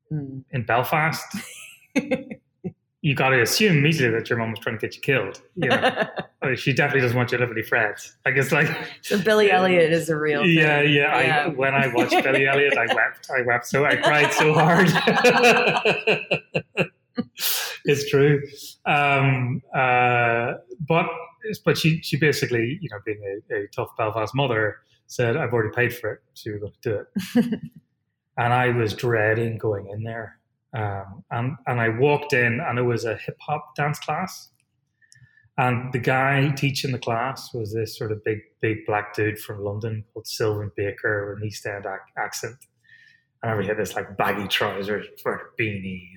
[0.09, 0.39] Hmm.
[0.51, 1.25] in Belfast,
[3.01, 5.41] you got to assume immediately that your mom was trying to get you killed.
[5.55, 6.07] You know?
[6.55, 8.15] She definitely doesn't want you to live any friends.
[8.23, 8.69] Like it's like,
[9.01, 10.53] so Billy Elliot is a real thing.
[10.53, 11.43] yeah, yeah.
[11.47, 13.29] I, when I watched Billy Elliot, I wept.
[13.29, 14.87] I wept so I cried so hard.
[17.83, 18.41] it's true.
[18.85, 20.53] Um, uh,
[20.87, 21.07] but
[21.65, 25.75] but she she basically, you know, being a, a tough Belfast mother, said, "I've already
[25.75, 27.05] paid for it, so you're going to do
[27.43, 27.59] it."
[28.37, 30.36] and I was dreading going in there.
[30.75, 34.49] Um, and and I walked in, and it was a hip hop dance class.
[35.59, 39.63] And the guy teaching the class was this sort of big, big black dude from
[39.63, 42.57] London called Sylvan Baker with an East End ac- accent.
[43.41, 46.09] And he had this like baggy trousers, wearing a beanie.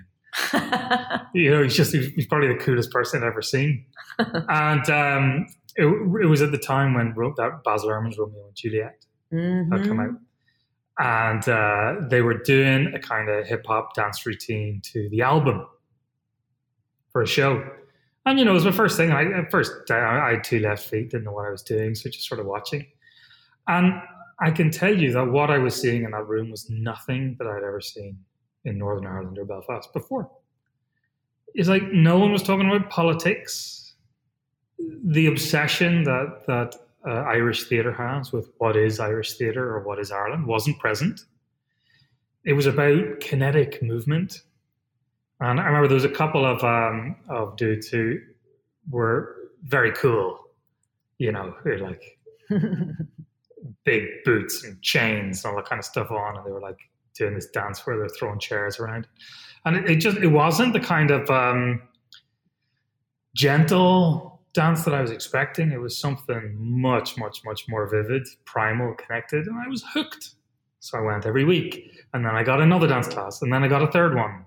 [1.35, 3.87] You know, he's just, he's probably the coolest person I've ever seen.
[4.19, 8.55] and um, it, it was at the time when wrote that Baz Luhrmann's Romeo and
[8.57, 10.09] Juliet had come Mhm.
[10.09, 10.15] out.
[11.01, 15.67] And uh, they were doing a kind of hip hop dance routine to the album
[17.11, 17.65] for a show.
[18.27, 19.11] And, you know, it was my first thing.
[19.11, 21.95] I, at first, I, I had two left feet, didn't know what I was doing,
[21.95, 22.87] so just sort of watching.
[23.67, 23.95] And
[24.41, 27.47] I can tell you that what I was seeing in that room was nothing that
[27.47, 28.19] I'd ever seen
[28.65, 30.31] in Northern Ireland or Belfast before.
[31.55, 33.95] It's like no one was talking about politics.
[34.79, 36.75] The obsession that that
[37.07, 41.21] uh, Irish theatre has with what is Irish theatre or what is Ireland wasn't present.
[42.45, 44.43] It was about kinetic movement,
[45.41, 48.19] and I remember there was a couple of um, of dudes who
[48.91, 50.39] were very cool,
[51.19, 52.19] you know, who like
[53.85, 56.79] big boots and chains and all that kind of stuff on, and they were like
[57.15, 59.07] doing this dance where they're throwing chairs around,
[59.65, 61.83] and it, it just it wasn't the kind of um,
[63.35, 65.71] gentle dance that I was expecting.
[65.71, 70.35] It was something much, much, much more vivid, primal, connected, and I was hooked.
[70.81, 73.69] So I went every week, and then I got another dance class, and then I
[73.69, 74.47] got a third one.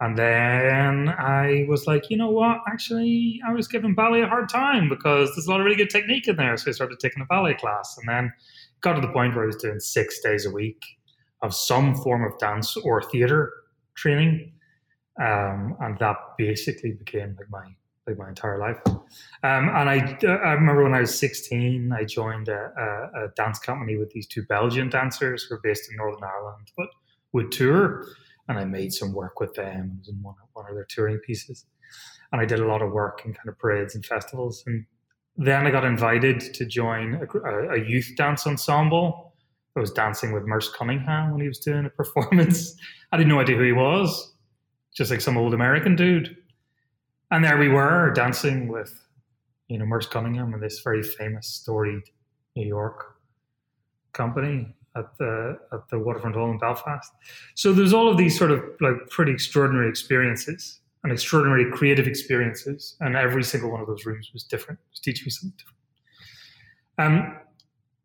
[0.00, 2.58] And then I was like, you know what?
[2.66, 5.90] Actually, I was giving ballet a hard time because there's a lot of really good
[5.90, 6.56] technique in there.
[6.56, 8.32] So I started taking a ballet class, and then
[8.80, 10.82] got to the point where I was doing six days a week
[11.42, 13.52] of some form of dance or theater
[13.94, 14.52] training,
[15.20, 17.68] um, and that basically became like my
[18.06, 18.78] like my entire life.
[18.86, 23.58] Um, and I, I remember when I was 16, I joined a, a, a dance
[23.58, 26.88] company with these two Belgian dancers who were based in Northern Ireland, but
[27.32, 28.06] would tour.
[28.48, 30.02] And I made some work with them.
[30.08, 31.64] In one, one of their touring pieces.
[32.32, 34.64] And I did a lot of work in kind of parades and festivals.
[34.66, 34.84] And
[35.36, 39.32] then I got invited to join a, a, a youth dance ensemble.
[39.76, 42.74] I was dancing with Merce Cunningham when he was doing a performance.
[43.12, 44.34] I had no idea who he was,
[44.94, 46.36] just like some old American dude.
[47.32, 49.06] And there we were dancing with,
[49.68, 52.02] you know, Merce Cunningham and this very famous, storied
[52.54, 53.16] New York
[54.12, 57.10] company at the at the Waterfront Hall in Belfast.
[57.54, 62.96] So there's all of these sort of like pretty extraordinary experiences and extraordinary creative experiences,
[63.00, 64.78] and every single one of those rooms was different.
[64.80, 65.78] It was teaching me something different.
[66.98, 67.38] Um,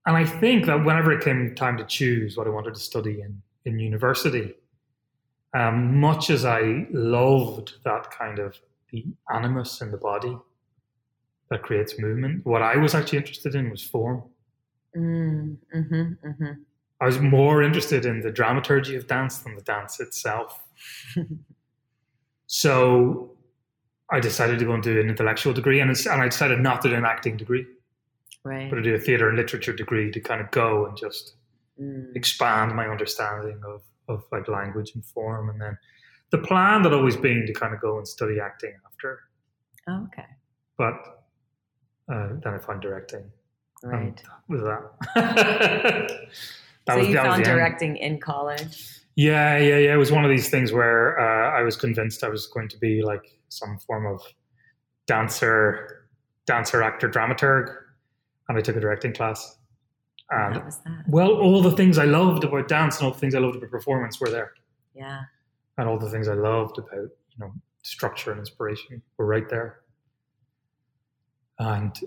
[0.05, 3.19] and I think that whenever it came time to choose what I wanted to study
[3.19, 4.53] in in university,
[5.53, 8.57] um, much as I loved that kind of
[8.91, 10.37] the animus in the body
[11.49, 14.23] that creates movement, what I was actually interested in was form.
[14.95, 16.57] Mm, mhm, mhm.
[16.99, 20.63] I was more interested in the dramaturgy of dance than the dance itself.
[22.47, 23.31] so
[24.09, 26.81] I decided to go and do an intellectual degree, and, it's, and I decided not
[26.81, 27.65] to do an acting degree,
[28.43, 28.69] Right.
[28.69, 31.33] but to do a theatre and literature degree to kind of go and just
[31.79, 32.15] Mm.
[32.15, 35.47] expand my understanding of, of like language and form.
[35.51, 35.77] And then
[36.31, 39.19] the plan had always been to kind of go and study acting after,
[39.87, 40.25] Oh, okay.
[40.77, 40.93] but
[42.11, 43.23] uh, then I found directing.
[43.83, 44.15] Right.
[44.15, 46.07] That was that.
[46.85, 47.57] That so was- you that found the end.
[47.57, 49.01] directing in college.
[49.15, 49.93] Yeah, yeah, yeah.
[49.93, 52.77] It was one of these things where uh, I was convinced I was going to
[52.77, 54.21] be like some form of
[55.07, 56.07] dancer,
[56.45, 57.75] dancer, actor, dramaturg,
[58.47, 59.57] and I took a directing class.
[60.29, 61.03] And How was that?
[61.07, 63.71] well, all the things I loved about dance and all the things I loved about
[63.71, 64.51] performance were there.
[64.93, 65.21] Yeah.
[65.77, 67.51] And all the things I loved about you know
[67.83, 69.81] structure and inspiration were right there.
[71.59, 71.97] And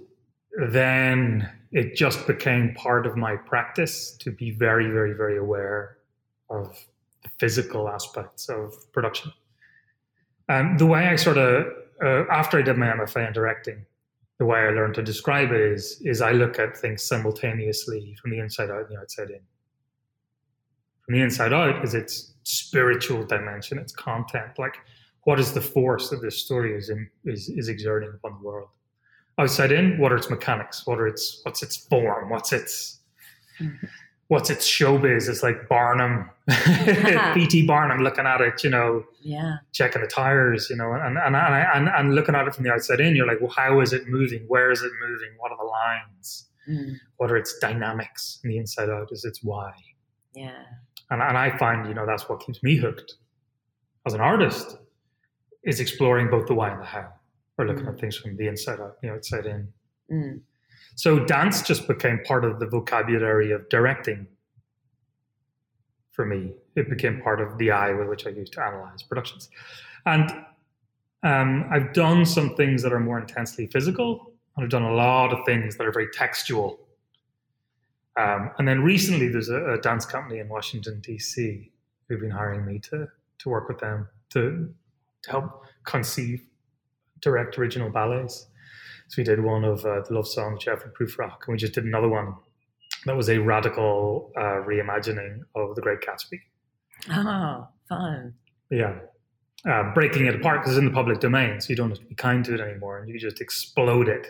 [0.70, 5.98] then it just became part of my practice to be very, very, very aware
[6.48, 6.76] of
[7.22, 9.33] the physical aspects of production.
[10.48, 11.66] And the way I sort of,
[12.02, 13.87] uh, after I did my MFA in directing,
[14.38, 18.30] the way I learned to describe it is, is I look at things simultaneously from
[18.30, 19.40] the inside out and the outside in.
[21.02, 24.59] From the inside out is its spiritual dimension, its content.
[24.59, 24.76] Like,
[25.24, 28.68] what is the force that this story is, in, is, is exerting upon the world?
[29.40, 30.87] outside in, what are its mechanics?
[30.87, 32.31] What are its what's its form?
[32.31, 32.98] What's its
[33.59, 33.87] mm-hmm.
[34.29, 35.29] what's its showbiz?
[35.29, 36.31] It's like Barnum,
[37.35, 37.66] P.T.
[37.66, 41.37] Barnum looking at it, you know, yeah, checking the tires, you know, and and, and
[41.37, 44.09] and and looking at it from the outside in, you're like, well, how is it
[44.09, 44.44] moving?
[44.48, 45.31] Where is it moving?
[45.38, 46.46] What are the lines?
[46.68, 46.96] Mm.
[47.16, 48.38] What are its dynamics?
[48.42, 49.72] And the inside out is its why.
[50.35, 50.62] Yeah.
[51.11, 53.14] And and I find, you know, that's what keeps me hooked
[54.07, 54.79] as an artist
[55.62, 57.09] is exploring both the why and the how
[57.59, 57.92] or looking mm.
[57.92, 59.68] at things from the inside out, the outside in.
[60.11, 60.40] Mm.
[60.94, 64.27] So dance just became part of the vocabulary of directing
[66.12, 66.55] for me.
[66.77, 69.51] It became part of the eye with which I used to analyze productions.
[70.07, 70.31] And
[71.23, 75.33] um, I've done some things that are more intensely physical, and I've done a lot
[75.33, 76.81] of things that are very textual.
[78.18, 81.70] Um, and then recently, there's a, a dance company in Washington, D.C.,
[82.09, 84.73] who've been hiring me to, to work with them to,
[85.23, 86.42] to help conceive
[87.20, 88.46] direct original ballets.
[89.09, 90.73] So we did one of uh, the love song J.
[90.73, 92.35] Alfred Prufrock, and we just did another one
[93.07, 96.40] that was a radical uh, reimagining of The Great Gatsby.
[97.11, 98.35] Oh, fun!
[98.70, 98.99] Yeah,
[99.68, 102.05] uh, breaking it apart because it's in the public domain, so you don't have to
[102.05, 104.27] be kind to it anymore, and you just explode it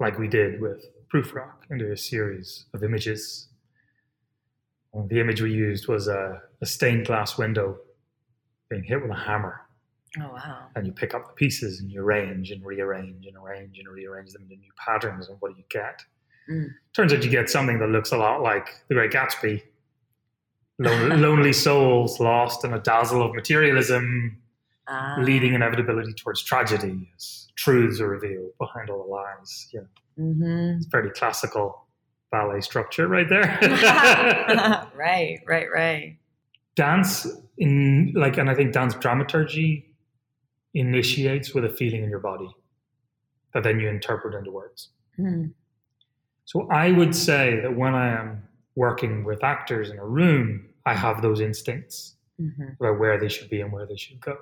[0.00, 3.48] like we did with Prufrock into a series of images.
[4.94, 7.78] And the image we used was a, a stained glass window
[8.68, 9.68] being hit with a hammer
[10.16, 10.68] Oh wow!
[10.74, 14.32] And you pick up the pieces and you arrange and rearrange and arrange and rearrange
[14.32, 16.02] them into new patterns, and what do you get?
[16.50, 16.70] Mm.
[16.94, 19.62] Turns out you get something that looks a lot like The Great Gatsby.
[20.78, 24.38] Lonely, lonely souls lost in a dazzle of materialism,
[24.86, 25.16] ah.
[25.20, 29.68] leading inevitability towards tragedy as truths are revealed behind all the lies.
[29.72, 29.80] Yeah,
[30.18, 30.76] mm-hmm.
[30.78, 31.84] it's very classical
[32.30, 33.58] ballet structure right there.
[34.96, 36.16] right, right, right.
[36.76, 37.26] Dance
[37.58, 39.92] in like, and I think dance dramaturgy
[40.74, 42.48] initiates with a feeling in your body
[43.52, 44.90] that then you interpret into words.
[45.18, 45.52] Mm.
[46.44, 48.44] So I would say that when I am
[48.76, 52.68] working with actors in a room, I have those instincts mm-hmm.
[52.78, 54.36] about where they should be and where they should go.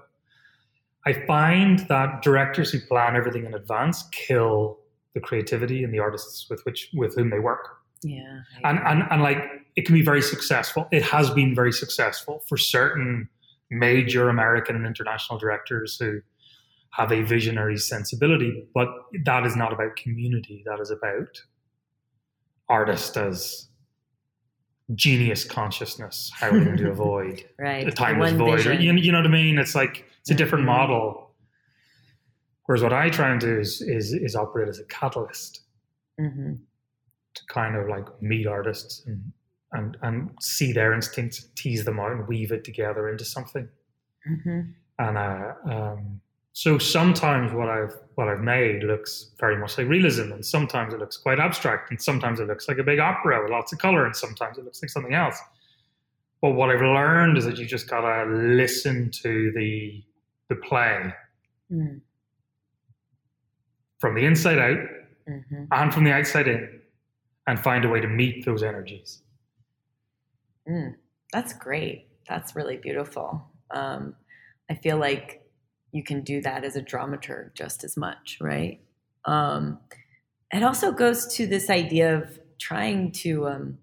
[1.07, 4.79] I find that directors who plan everything in advance kill
[5.15, 7.79] the creativity and the artists with which with whom they work.
[8.03, 8.41] Yeah.
[8.65, 9.39] And, and and like
[9.77, 10.89] it can be very successful.
[10.91, 13.29] It has been very successful for certain
[13.71, 16.21] major American and international directors who
[16.91, 18.89] have a visionary sensibility, but
[19.25, 20.63] that is not about community.
[20.67, 21.43] That is about
[22.69, 23.69] artist as
[24.95, 26.31] genius consciousness.
[26.35, 27.87] How are we going to avoid right.
[27.87, 28.65] a timeless void?
[28.81, 29.59] you, you, know what I mean?
[29.59, 30.77] It's like it's a different mm-hmm.
[30.77, 31.31] model.
[32.65, 35.61] Whereas what I try and do is is, is operate as a catalyst
[36.21, 36.55] mm-hmm.
[37.35, 39.33] to kind of like meet artists and
[39.71, 43.69] and and see their instincts, tease them out, and weave it together into something.
[44.29, 44.61] Mm-hmm.
[44.99, 46.21] And uh, um,
[46.53, 50.99] so sometimes what I've what I've made looks very much like realism, and sometimes it
[50.99, 54.05] looks quite abstract, and sometimes it looks like a big opera with lots of color,
[54.05, 55.39] and sometimes it looks like something else.
[56.43, 60.03] But what I've learned is that you just gotta listen to the
[60.49, 61.13] the play
[61.71, 62.01] mm.
[63.99, 64.79] from the inside out
[65.29, 65.65] mm-hmm.
[65.71, 66.81] and from the outside in,
[67.47, 69.23] and find a way to meet those energies.
[70.69, 70.95] Mm,
[71.33, 72.09] that's great.
[72.29, 73.47] That's really beautiful.
[73.71, 74.15] Um,
[74.69, 75.43] I feel like
[75.93, 78.81] you can do that as a dramaturg just as much, right?
[79.25, 79.79] Um,
[80.53, 83.79] it also goes to this idea of trying to um,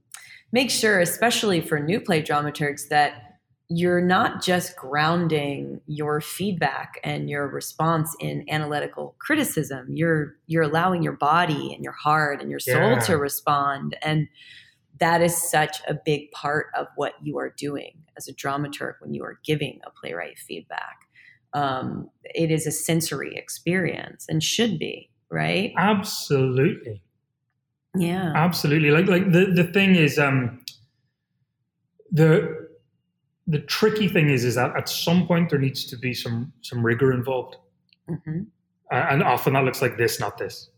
[0.51, 3.32] make sure, especially for new play dramaturgs, that
[3.69, 9.87] you're not just grounding your feedback and your response in analytical criticism.
[9.89, 12.99] You're you're allowing your body and your heart and your soul yeah.
[12.99, 14.27] to respond and
[14.99, 19.13] that is such a big part of what you are doing as a dramaturg when
[19.13, 21.07] you are giving a playwright feedback.
[21.53, 25.73] Um, it is a sensory experience and should be, right?
[25.77, 27.01] Absolutely.
[27.95, 28.33] Yeah.
[28.35, 28.91] Absolutely.
[28.91, 30.63] Like like the, the thing is um
[32.11, 32.62] the
[33.47, 36.85] the tricky thing is is that at some point there needs to be some some
[36.85, 37.57] rigor involved.
[38.09, 38.41] Mm-hmm.
[38.91, 40.69] Uh, and often that looks like this, not this.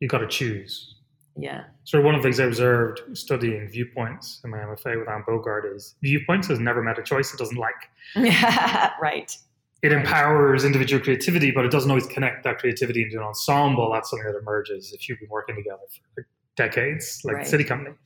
[0.00, 0.94] You got to choose
[1.36, 1.64] Yeah.
[1.84, 5.64] So one of the things I observed studying viewpoints in my MFA with Anne Bogart
[5.74, 7.90] is viewpoints has never met a choice it doesn't like.
[9.00, 9.36] right.
[9.82, 13.90] It empowers individual creativity, but it doesn't always connect that creativity into an ensemble.
[13.92, 15.82] That's something that emerges if you've been working together
[16.14, 16.26] for
[16.56, 17.44] decades, like Right.
[17.44, 17.96] the SITI Company.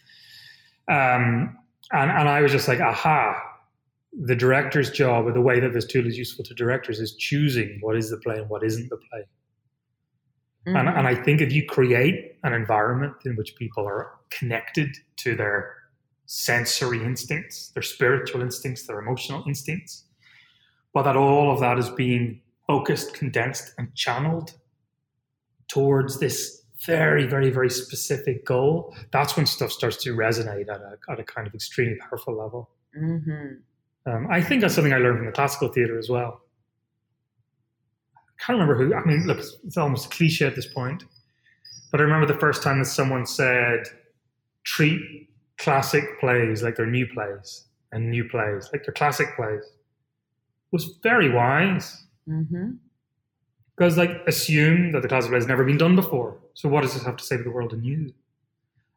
[0.88, 1.59] Um,
[1.95, 3.40] and, and I was just like, aha,
[4.12, 7.78] the director's job, or the way that this tool is useful to directors, is choosing
[7.80, 9.24] what is the play and what isn't the play.
[10.66, 10.99] And, Mhm.
[10.99, 15.74] and I think if you create an environment in which people are connected to their
[16.26, 20.05] sensory instincts, their spiritual instincts, their emotional instincts,
[20.95, 24.55] but that all of that is being focused, condensed, and channeled
[25.68, 30.98] towards this very, very, very specific goal, that's when stuff starts to resonate at a,
[31.08, 32.70] at a kind of extremely powerful level.
[32.98, 33.60] Mhm.
[34.06, 36.42] Um, I think that's something I learned from the classical theater as well.
[38.16, 38.94] I can't remember who.
[38.94, 41.04] I mean, look, it's, almost a cliche at this point,
[41.90, 43.84] but I remember the first time that someone said,
[44.64, 49.64] "Treat classic plays like they're new plays, and new plays like they're classic plays."
[50.72, 52.78] Was very wise Mhm.
[53.76, 56.36] Because, like, assume that the classic play has never been done before.
[56.54, 58.12] So, what does this have to say to the world anew?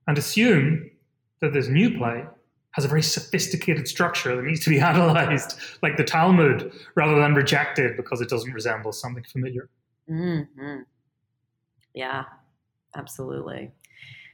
[0.07, 0.89] And assume
[1.41, 2.25] that this new play
[2.71, 7.33] has a very sophisticated structure that needs to be analyzed, like the Talmud, rather than
[7.33, 9.69] rejected because it doesn't resemble something familiar.
[10.07, 10.41] hmm
[11.93, 12.25] Yeah,
[12.95, 13.71] absolutely.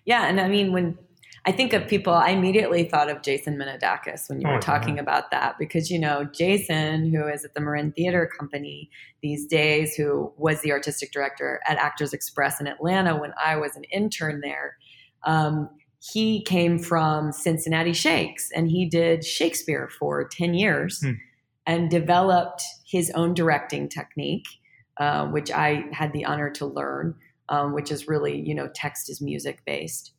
[0.06, 0.98] Yeah, and I mean, when
[1.46, 4.62] I think of people, I immediately thought of Jason Minadakis when you Oh, were yeah.
[4.62, 8.90] talking about that, because you know Jason, who is at the Marin Theater Company
[9.22, 13.76] these days, who was the artistic director at Actors Express in Atlanta when I was
[13.76, 14.78] an intern there.
[15.26, 15.70] Um,
[16.00, 21.12] he came from Cincinnati Shakes, and he did Shakespeare for ten years, Hmm.
[21.66, 24.46] and developed his own directing technique
[24.98, 27.16] uh, which I had the honor to learn,
[27.50, 30.13] um, which is really, you know, text is music based.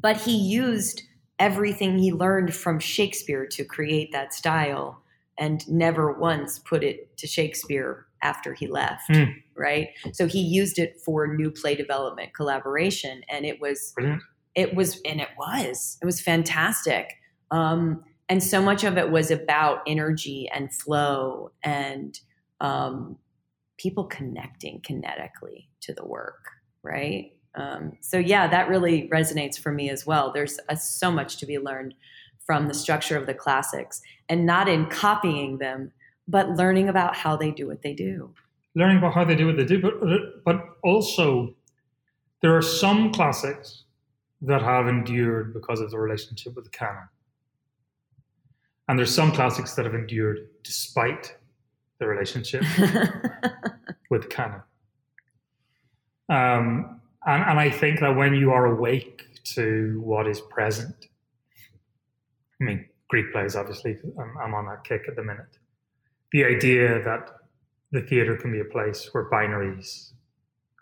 [0.00, 1.02] But he used
[1.38, 5.02] everything he learned from Shakespeare to create that style
[5.38, 9.24] and never once put it to Shakespeare after he left, Hmm.
[9.56, 9.88] right?
[10.12, 14.22] So he used it for new play development collaboration, and it was Brilliant.
[14.54, 17.14] it was and it was it was fantastic
[17.50, 22.18] um, and so much of it was about energy and flow and
[22.60, 23.16] um,
[23.78, 26.48] people connecting kinetically to the work
[26.82, 30.32] right um, so yeah that really resonates for me as well.
[30.32, 31.94] There's uh so much to be learned
[32.44, 35.92] from the structure of the classics and not in copying them
[36.28, 38.32] but learning about how they do what they do.
[38.74, 41.54] Learning about how they do what they do, but but also
[42.42, 43.84] there are some classics
[44.42, 47.08] that have endured because of the relationship with the canon,
[48.88, 51.36] and there's some classics that have endured despite
[51.98, 52.62] the relationship
[54.10, 54.60] with canon.
[56.28, 59.24] Um, and, and I think that when you are awake
[59.54, 61.08] to what is present,
[62.60, 65.58] I mean, Greek plays, obviously, I'm, I'm on that kick at the minute.
[66.32, 67.30] The idea that
[67.92, 70.12] the theater can be a place where binaries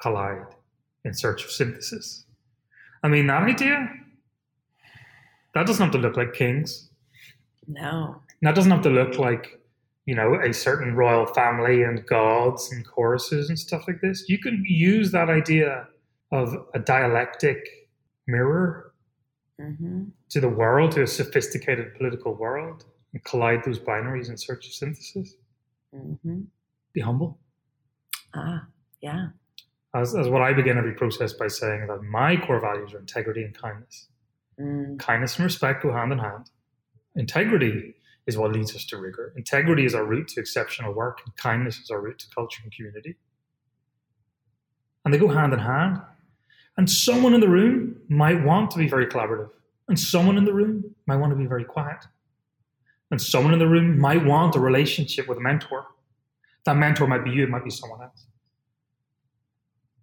[0.01, 0.45] collide
[1.05, 2.25] in search of synthesis.
[3.03, 3.89] I mean, that idea,
[5.55, 6.91] that doesn't have to look like kings.
[7.67, 9.61] no That doesn't have to look like,
[10.07, 14.29] you know, a certain royal family and gods and choruses and stuff like this.
[14.29, 15.89] You can use that idea
[16.33, 17.59] of a dialectic
[18.27, 18.93] mirror
[19.61, 24.67] hmm to the world, to a sophisticated political world, and collide those binaries in search
[24.67, 25.37] of synthesis.
[25.95, 26.41] hmm
[26.95, 27.39] Be humble.
[28.35, 28.67] ah
[29.01, 29.29] yeah
[29.95, 33.45] As, as what I begin every process by saying that my core values are integrity
[33.45, 34.09] and kindness.
[34.61, 36.51] Mm, Kindness and respect go hand in hand.
[37.17, 37.95] Integrity
[38.27, 39.33] is what leads us to rigor.
[39.37, 42.73] Integrity is our route to exceptional work, and kindness is our route to culture and
[42.73, 43.17] community.
[45.05, 46.01] And they go hand in hand.
[46.77, 49.51] And someone in the room might want to be very collaborative,
[49.89, 52.05] and someone in the room might want to be very quiet.
[53.11, 55.87] And someone in the room might want a relationship with a mentor.
[56.65, 58.27] That mentor might be you, it might be someone else.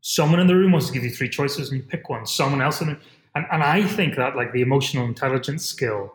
[0.01, 2.25] Someone in the room wants to give you three choices and you pick one.
[2.25, 2.97] Someone else in
[3.35, 6.13] and, and I think that like the emotional intelligence skill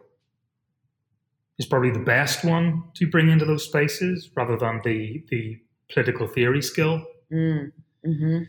[1.59, 6.26] is probably the best one to bring into those spaces rather than the the political
[6.26, 7.04] theory skill.
[7.32, 7.72] mm,
[8.04, 8.42] hmm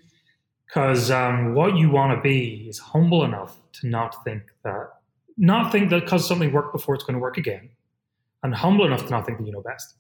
[0.68, 4.90] Because um, what you want to be is humble enough to not think that,
[5.38, 7.70] not think that because something worked before, it's going to work again,
[8.44, 9.96] and humble enough to not think that you know best.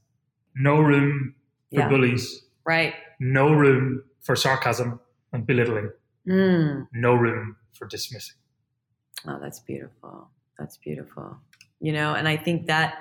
[0.55, 1.35] No room
[1.73, 1.89] for Yeah.
[1.89, 2.43] bullies.
[2.65, 2.93] Right.
[3.19, 4.99] No room for sarcasm
[5.31, 5.91] and belittling.
[6.27, 6.87] Mm.
[6.91, 8.35] No room for dismissing.
[9.25, 10.29] Oh, that's beautiful.
[10.59, 11.37] That's beautiful.
[11.79, 12.97] You know, and I think that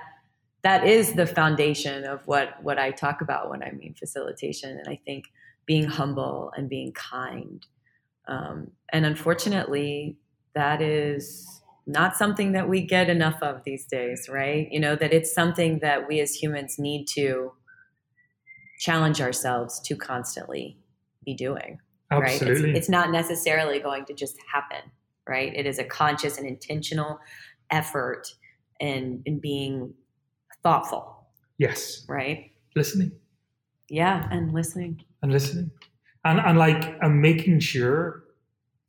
[0.62, 4.78] that is the foundation of what what I talk about when I mean facilitation.
[4.78, 5.24] And I think
[5.66, 7.66] being humble and being kind
[8.28, 10.16] Um, and unfortunately,
[10.54, 14.68] that is not something that we get enough of these days, right?
[14.70, 17.52] You know, that it's something that we as humans need to
[18.80, 20.78] challenge ourselves to constantly
[21.24, 21.78] be doing.
[22.10, 22.48] Absolutely.
[22.48, 22.68] Right?
[22.70, 24.90] It's, it's not necessarily going to just happen,
[25.28, 25.52] right?
[25.54, 27.20] It is a conscious and intentional
[27.70, 28.26] effort
[28.80, 29.94] in, in being
[30.62, 31.26] thoughtful,
[31.58, 32.04] yes.
[32.08, 32.50] right?
[32.74, 33.12] Listening
[33.88, 35.04] Yeah, and listening.
[35.27, 35.70] And listening.
[36.24, 38.24] And, and like, and making sure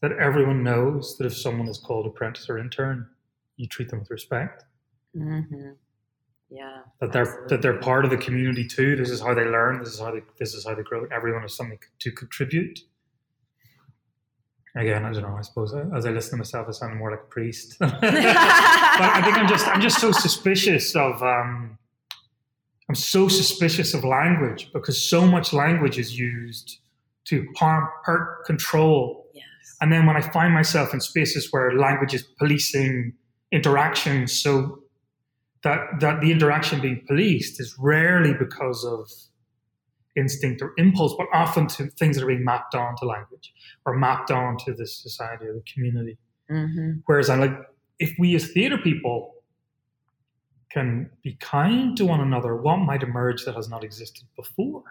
[0.02, 3.08] that everyone knows that if someone is called apprentice or intern,
[3.58, 4.64] you treat them with respect.
[5.14, 5.42] hmm
[6.50, 6.82] Yeah.
[7.02, 8.96] That they're that they're part of the community too.
[8.96, 9.80] This is how they learn.
[9.80, 11.08] This is how they this is how they grow.
[11.12, 12.80] Everyone has something to contribute.
[14.76, 15.36] Again, I don't know.
[15.36, 17.78] I suppose uh, as I listen to myself, I sound more like a priest.
[17.80, 17.94] but
[19.18, 21.78] I think I'm just I'm just so suspicious of um,
[22.90, 26.80] I'm so suspicious of language because so much language is used
[27.26, 29.26] to harm, hurt, control.
[29.34, 29.44] Yes.
[29.82, 33.14] And then when I find myself in spaces where language is policing
[33.52, 34.84] interaction, so
[35.64, 39.10] that that the interaction being policed is rarely because of
[40.16, 43.54] instinct or impulse, but often to things that are being mapped onto language
[43.86, 46.18] or mapped onto the society or the community.
[46.50, 47.58] hmm Whereas I'm like,
[48.00, 49.34] if we as theatre people
[50.70, 54.84] can be kind to one another, what might emerge that has not existed before?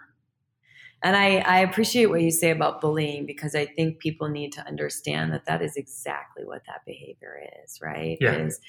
[1.03, 4.67] And I, I appreciate what you say about bullying because I think people need to
[4.67, 8.17] understand that that is exactly what that behavior is, right?
[8.19, 8.33] Yeah.
[8.33, 8.59] Is,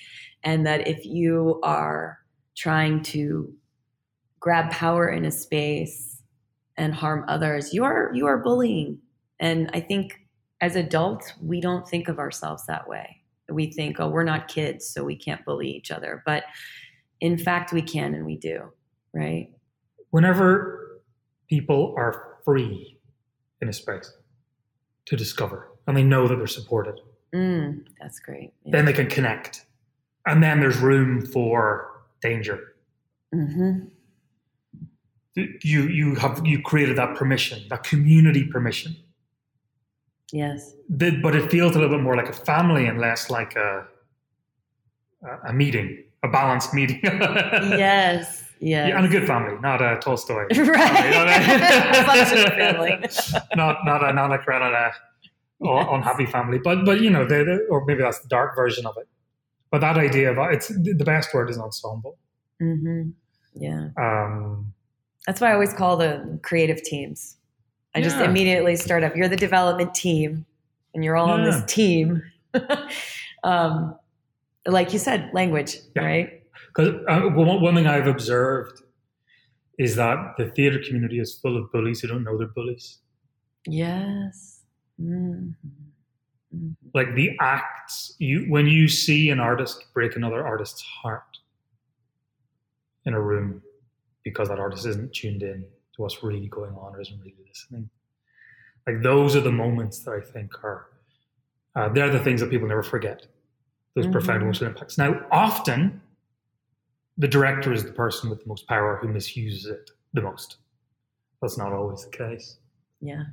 [0.42, 2.18] and that if you are
[2.54, 3.52] trying to
[4.40, 6.22] grab power in a space
[6.76, 8.98] and harm others, you are you are bullying.
[9.40, 10.20] And I think
[10.60, 13.22] as adults, we don't think of ourselves that way.
[13.48, 16.22] We think, oh, we're not kids, so we can't bully each other.
[16.26, 16.44] But
[17.20, 18.62] in fact, we can and we do,
[19.12, 19.50] right?
[20.10, 21.00] Whenever
[21.48, 22.98] people are free
[23.60, 24.12] in a space
[25.06, 27.00] to discover and they know that they're supported,
[27.34, 28.52] Mm, that's great.
[28.64, 29.66] then they can connect.
[30.26, 31.90] And then there's room for
[32.22, 32.74] danger.
[33.32, 33.80] hmm
[35.36, 38.96] You you have you created that permission, that community permission.
[40.32, 40.74] Yes.
[40.88, 43.86] But it feels a little bit more like a family and less like a-
[45.46, 47.00] a meeting, a balanced meeting.
[47.02, 47.64] yes.
[47.78, 48.44] Yes.
[48.60, 50.46] Yeah, and a good family, not a Tolstoy.
[50.50, 50.56] right.
[50.56, 53.08] Family, Functional family.
[53.54, 54.90] not not a not a Karenina
[55.60, 55.86] Yes.
[55.90, 57.22] unhappy family, but but you know,
[57.70, 59.06] or maybe that's the dark version of it.
[59.70, 62.18] But that idea of it's the best word is ensemble.
[62.58, 63.10] hmm
[63.54, 63.90] Yeah.
[63.96, 64.72] Um,
[65.26, 67.36] That's why I always call the creative teams.
[67.94, 69.14] I just immediately start up.
[69.16, 70.46] You're the development team,
[70.94, 72.22] and you're all on this team.
[73.44, 73.96] um,
[74.68, 76.04] like you said, language, Yeah.
[76.04, 76.42] right?
[76.68, 78.82] Because uh, one, thing I've observed
[79.78, 82.98] is that the theatre community is full of bullies who don't know they're bullies.
[83.66, 84.62] Yes.
[85.00, 85.54] Mhm.
[86.54, 86.74] Mhm.
[86.94, 91.38] Like the acts, you when you see an artist break another artist's heart
[93.04, 93.62] in a room
[94.24, 95.62] because that artist isn't tuned in
[95.94, 97.88] to what's really going on or isn't really listening.
[98.86, 100.86] Like those are the moments that I think are
[101.76, 103.26] uh, they're the things that people never forget.
[104.02, 104.42] Those profound Mhm.
[104.44, 104.96] emotional impacts.
[104.96, 106.00] Now, often
[107.16, 110.58] the director is the person with the most power who misuses it the most.
[111.42, 112.58] That's not always the case.
[113.00, 113.24] Yeah.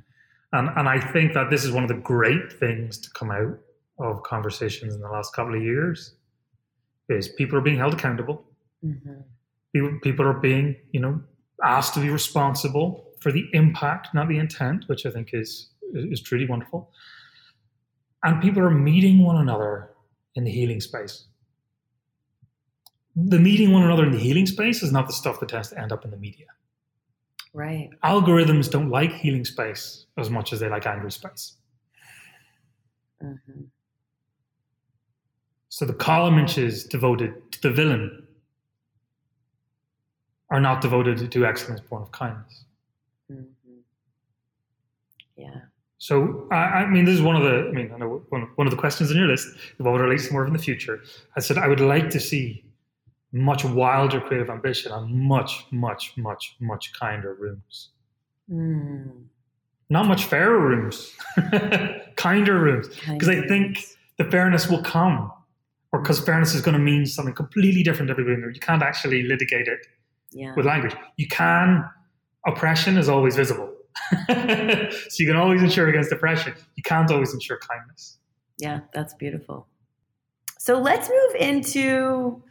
[0.52, 3.58] And, and I think that this is one of the great things to come out
[3.98, 6.14] of conversations in the last couple of years
[7.08, 8.44] is people are being held accountable.
[8.82, 9.20] hmm
[9.72, 11.22] People, people are being, you know,
[11.62, 16.20] asked to be responsible for the impact, not the intent, which I think is is
[16.22, 16.90] truly wonderful.
[18.24, 19.90] And people are meeting one another
[20.36, 21.24] in the healing space.
[23.16, 25.80] The meeting one another in the healing space is not the stuff that tends to
[25.80, 26.46] end up in the media.
[27.54, 27.88] Right.
[28.04, 31.56] Algorithms don't like healing space as much as they like angry space.
[33.20, 33.36] hmm
[35.70, 38.26] So the column inches devoted to the villain
[40.50, 42.64] are not devoted to excellence born of kindness.
[43.28, 43.42] hmm
[45.36, 45.60] Yeah.
[45.98, 47.68] So I, I mean, this is one of the.
[47.68, 49.48] I mean, I know one, one of the questions on your list.
[49.78, 51.00] What would like to more of in the future?
[51.36, 52.64] I said I would like to see
[53.32, 57.90] much wilder creative ambition and much, much, much, much kinder rooms.
[58.50, 59.24] Mm.
[59.88, 61.14] Not much fairer rooms,
[62.16, 62.88] kinder rooms.
[63.08, 63.84] Because I think
[64.18, 65.32] the fairness will come,
[65.92, 68.52] or because fairness is going to mean something completely different to everybody.
[68.52, 69.86] You can't actually litigate it
[70.32, 70.54] yeah.
[70.56, 70.94] with language.
[71.16, 71.88] You can.
[72.46, 73.72] Oppression is always visible,
[74.28, 76.54] so you can always insure against depression.
[76.76, 78.18] You can't always insure kindness.
[78.58, 79.66] Yeah, that's beautiful.
[80.58, 82.42] So let's move into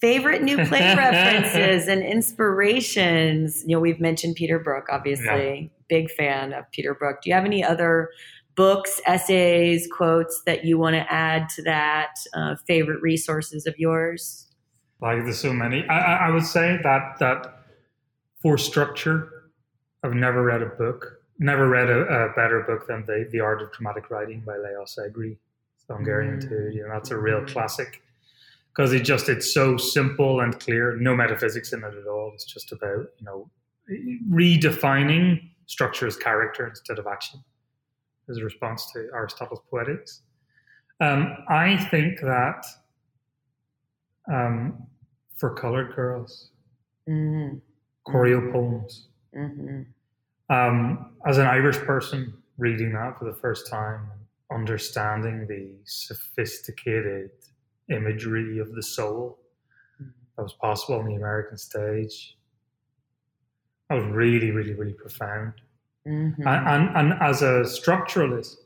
[0.00, 3.62] favorite new play references and inspirations.
[3.66, 7.18] You know, we've mentioned Peter Brook, obviously, big fan of Peter Brook.
[7.22, 8.10] Do you have any other
[8.56, 12.14] books, essays, quotes that you want to add to that?
[12.34, 14.48] Uh, favorite resources of yours?
[15.00, 15.86] Like there's so many.
[15.88, 17.64] I, I, I would say that that
[18.42, 19.33] for structure,
[20.04, 23.62] I've never read a book, never read a, a better book than the The Art
[23.62, 25.36] of Dramatic Writing by Lajos Egri.
[25.76, 26.48] It's Hungarian Mm.
[26.48, 26.74] dude.
[26.74, 27.48] You know, that's a real Mm.
[27.48, 28.02] classic
[28.70, 30.96] because it just it's so simple and clear.
[30.96, 32.32] No metaphysics in it at all.
[32.34, 33.50] It's just about you know
[34.30, 37.40] redefining structure as character instead of action
[38.28, 40.22] as a response to Aristotle's Poetics.
[41.00, 42.64] Um, I think that
[44.30, 44.86] um,
[45.36, 46.50] for colored girls,
[47.08, 47.58] Mm-hmm.
[48.10, 49.08] choreo poems.
[49.36, 49.82] Mm-hmm.
[50.50, 54.08] Um, as an Irish person, reading that for the first time,
[54.52, 57.30] understanding the sophisticated
[57.88, 59.38] imagery of the soul
[60.36, 62.36] that was possible on the American stage,
[63.88, 65.54] that was really, really, really profound.
[66.06, 66.46] Mm-hmm.
[66.46, 68.56] And, and, and as a structuralist,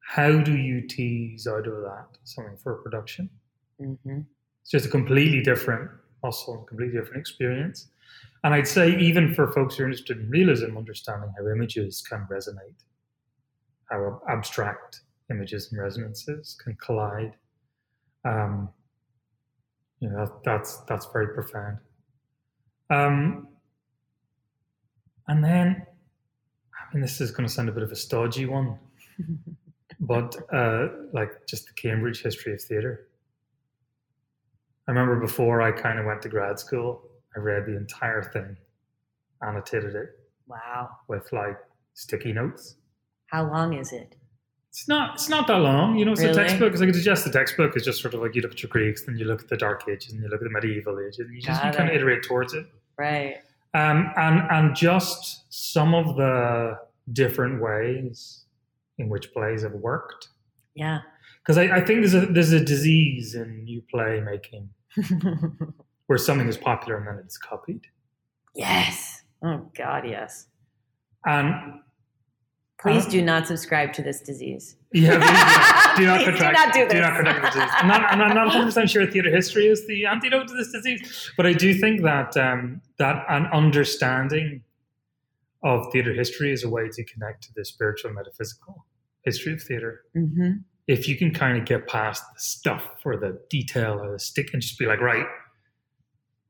[0.00, 3.28] how do you tease out of that something for a production?
[3.80, 4.20] Mm-hmm.
[4.62, 5.90] It's just a completely different
[6.22, 7.88] muscle, completely different experience.
[8.46, 12.28] And I'd say, even for folks who are interested in realism, understanding how images can
[12.30, 12.84] resonate,
[13.90, 15.00] how abstract
[15.32, 17.32] images and resonances can collide,
[18.24, 18.68] um,
[19.98, 21.78] you know, that, that's that's very profound.
[22.88, 23.48] Um,
[25.26, 25.84] and then,
[26.72, 28.78] I mean, this is going to sound a bit of a stodgy one,
[29.98, 33.08] but uh, like just the Cambridge history of theatre.
[34.86, 38.56] I remember before I kind of went to grad school, I read the entire thing,
[39.42, 40.08] annotated it
[40.46, 40.90] wow.
[41.08, 41.58] with like
[41.94, 42.76] sticky notes.
[43.26, 44.16] How long is it?
[44.70, 46.12] It's not it's not that long, you know.
[46.12, 46.32] It's Really?
[46.32, 46.72] a textbook.
[46.72, 48.68] It's like it's just the textbook is just sort of like you look at your
[48.68, 51.18] Greeks, then you look at the Dark Ages, and you look at the medieval ages,
[51.18, 52.66] and you just you kind of iterate towards it.
[52.98, 53.36] Right.
[53.74, 56.78] Um, and and just some of the
[57.12, 58.44] different ways
[58.98, 60.28] in which plays have worked.
[60.74, 61.00] Yeah.
[61.42, 64.68] Because I, I think there's a there's a disease in new play making
[66.06, 67.86] where something is popular and then it's copied.
[68.54, 69.22] yes.
[69.42, 70.46] Oh God, yes.
[71.26, 71.80] And
[72.78, 74.76] Please do not subscribe to this disease.
[74.92, 75.12] yeah,
[75.96, 77.70] do not Please do not do Do not contract the disease.
[77.72, 80.72] I'm not, I'm not, I'm not 100% sure theatre history is the antidote to this
[80.72, 84.62] disease, but I do think that um, that an understanding
[85.62, 88.86] of theatre history is a way to connect to the spiritual, metaphysical
[89.22, 90.02] history of theatre.
[90.16, 90.58] Mm-hmm.
[90.86, 94.50] If you can kind of get past the stuff or the detail or the stick
[94.52, 95.26] and just be like, right,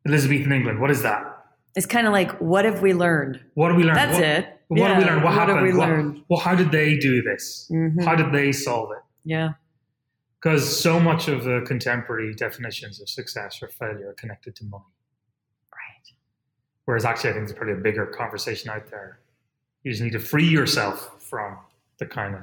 [0.07, 1.33] Elizabethan England, what is that?
[1.75, 3.41] It's kind of like, what have we learned?
[3.55, 3.95] What do we learn?
[3.97, 4.61] That's what, it.
[4.69, 5.17] What did we Yeah, learn?
[5.17, 5.67] What, what have happened?
[5.67, 6.25] we What- learned?
[6.29, 7.71] well, how did they do this?
[7.73, 8.03] Mhm.
[8.05, 9.03] How did they solve it?
[9.25, 9.55] Yeah.
[10.41, 14.85] Because so much of the contemporary definitions of success or failure are connected to money.
[15.73, 16.15] Right.
[16.85, 19.19] Whereas actually, I think there's probably a bigger conversation out there.
[19.83, 21.59] You just need to free yourself from
[21.99, 22.43] the kind of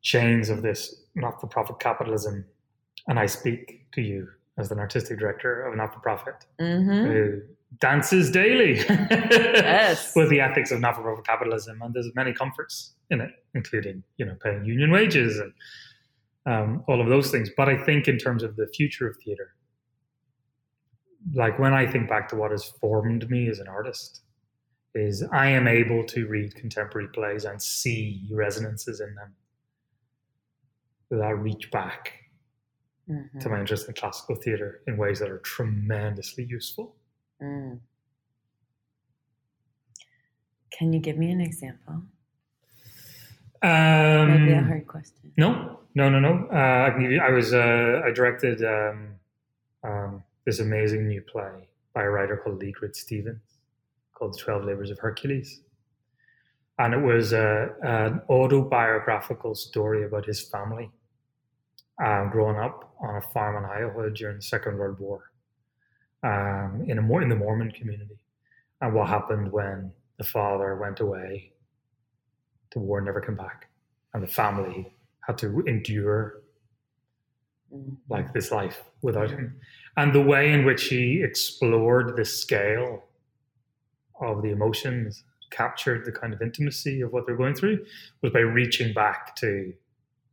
[0.00, 2.44] chains of this not for profit capitalism.
[3.06, 4.28] And I speak to you
[4.58, 7.06] as an artistic director of a not for profit Mm-hmm.
[7.10, 7.40] who
[7.80, 10.12] dances daily Yes.
[10.16, 11.80] with the ethics of not for profit capitalism.
[11.80, 15.52] And there's many comforts in it, including, you know, paying union wages and
[16.44, 17.48] um, all of those things.
[17.56, 19.54] But I think in terms of the future of theatre,
[21.34, 24.20] like when I think back to what has formed me as an artist,
[24.94, 29.32] is I am able to read contemporary plays and see resonances in them
[31.10, 32.12] that reach back
[33.12, 33.40] Mm-hmm.
[33.40, 36.96] to my interest in classical theatre in ways that are tremendously useful.
[37.42, 37.80] Mm.
[40.70, 42.04] Can you give me an example?
[43.62, 45.30] Um, Maybe a hard question.
[45.36, 46.48] No, no, no, no.
[46.50, 49.08] Uh, I, can give you, I was uh, I directed um,
[49.84, 53.42] um, this amazing new play by a writer called Leegrid Stevens
[54.14, 55.60] called The Twelve Labors of Hercules,
[56.78, 60.90] and it was uh, an autobiographical story about his family
[62.04, 65.30] um, growing up on a farm in Iowa during the Second World War,
[66.22, 68.18] um, in a in the Mormon community,
[68.80, 71.52] and what happened when the father went away.
[72.72, 73.68] The war never came back,
[74.14, 76.42] and the family had to endure
[78.08, 79.58] like this life without him.
[79.96, 83.04] And the way in which he explored the scale
[84.20, 87.84] of the emotions, captured the kind of intimacy of what they're going through,
[88.22, 89.72] was by reaching back to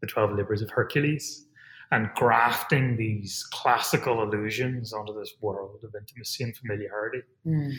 [0.02, 1.46] the 12 Labors of Hercules
[1.92, 7.22] and grafting these classical allusions onto this world of intimacy and familiarity.
[7.46, 7.74] Mm.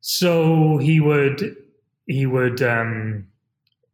[0.00, 1.56] So he would,
[2.06, 3.28] he would, um,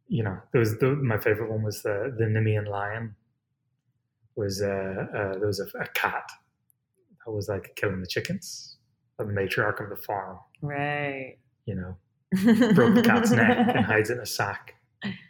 [0.07, 3.15] you know, there was the, my favorite one was the the Nemean lion.
[4.35, 4.65] Was uh,
[5.13, 6.27] uh, there was a, a cat
[7.25, 8.77] that was like killing the chickens,
[9.17, 11.37] the matriarch of the farm, Right.
[11.65, 11.95] you know,
[12.73, 14.75] broke the cat's neck and hides it in a sack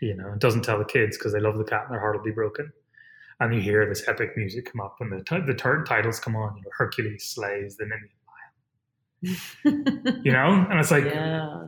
[0.01, 2.15] you know, and doesn't tell the kids because they love the cat and their heart
[2.17, 2.71] will be broken.
[3.39, 6.35] And you hear this epic music come up, and the t- the t- titles come
[6.35, 6.57] on.
[6.57, 8.09] You know, Hercules slays the Nemean.
[10.25, 11.67] You know, and it's like, yeah.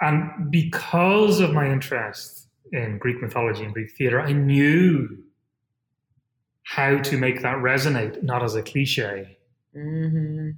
[0.00, 5.24] and because of my interest in Greek mythology and Greek theater, I knew
[6.64, 9.36] how to make that resonate, not as a cliche,
[9.72, 10.50] hmm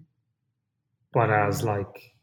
[1.17, 2.15] but as like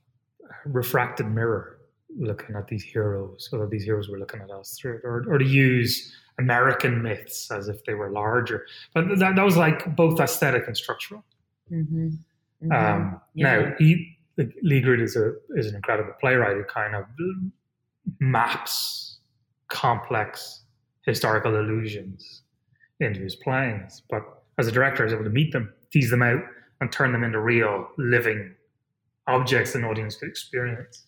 [0.65, 1.79] a refracted mirror
[2.15, 5.39] looking at these heroes, whether these heroes were looking at us through it, or, or
[5.39, 8.65] to use American myths as if they were larger.
[8.93, 11.23] But that, that was like both aesthetic and structural.
[11.69, 12.09] hmm
[12.71, 13.59] Um, Yeah.
[13.59, 17.05] Now, he, Leegrid is a is an incredible playwright who kind of
[18.19, 19.19] maps
[19.67, 20.61] complex
[21.05, 22.41] historical illusions
[22.99, 24.01] into his plays.
[24.09, 24.23] But
[24.57, 26.41] as a director, I was able to meet them, tease them out,
[26.81, 28.55] and turn them into real living
[29.27, 31.05] objects an audience could experience.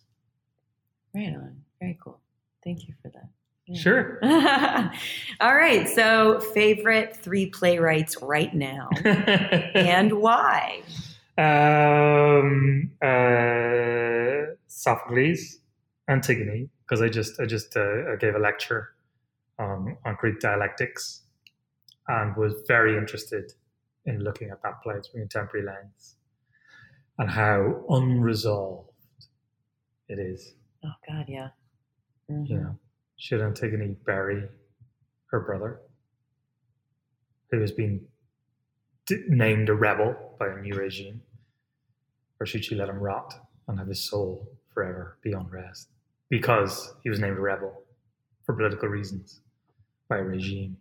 [1.13, 1.55] Right on.
[1.80, 2.19] Very cool.
[2.63, 3.30] Thank you for that.
[3.74, 4.20] Sure.
[5.41, 5.88] All right.
[5.89, 10.84] So, favorite three playwrights right now and why?
[11.38, 15.57] um, uh, Sophocles,
[16.07, 18.93] Antigone, because I just I just uh, I gave a lecture
[19.57, 21.24] on on Greek dialectics
[22.07, 23.51] and was very interested
[24.05, 26.18] in looking at that play through a contemporary lens
[27.18, 28.91] and how unresolved
[30.07, 30.53] it is.
[30.84, 31.49] Oh, God, yeah.
[32.30, 32.47] Mhm.
[32.49, 32.80] You know,
[33.18, 34.43] should Antigone bury
[35.28, 35.82] her brother,
[37.51, 38.01] who has been
[39.05, 41.22] d- named a rebel by a new regime,
[42.39, 43.34] or should she let him rot
[43.68, 45.89] and have his soul forever be unrest
[46.30, 47.84] because he was named a rebel
[48.45, 49.41] for political reasons
[50.09, 50.78] by a regime?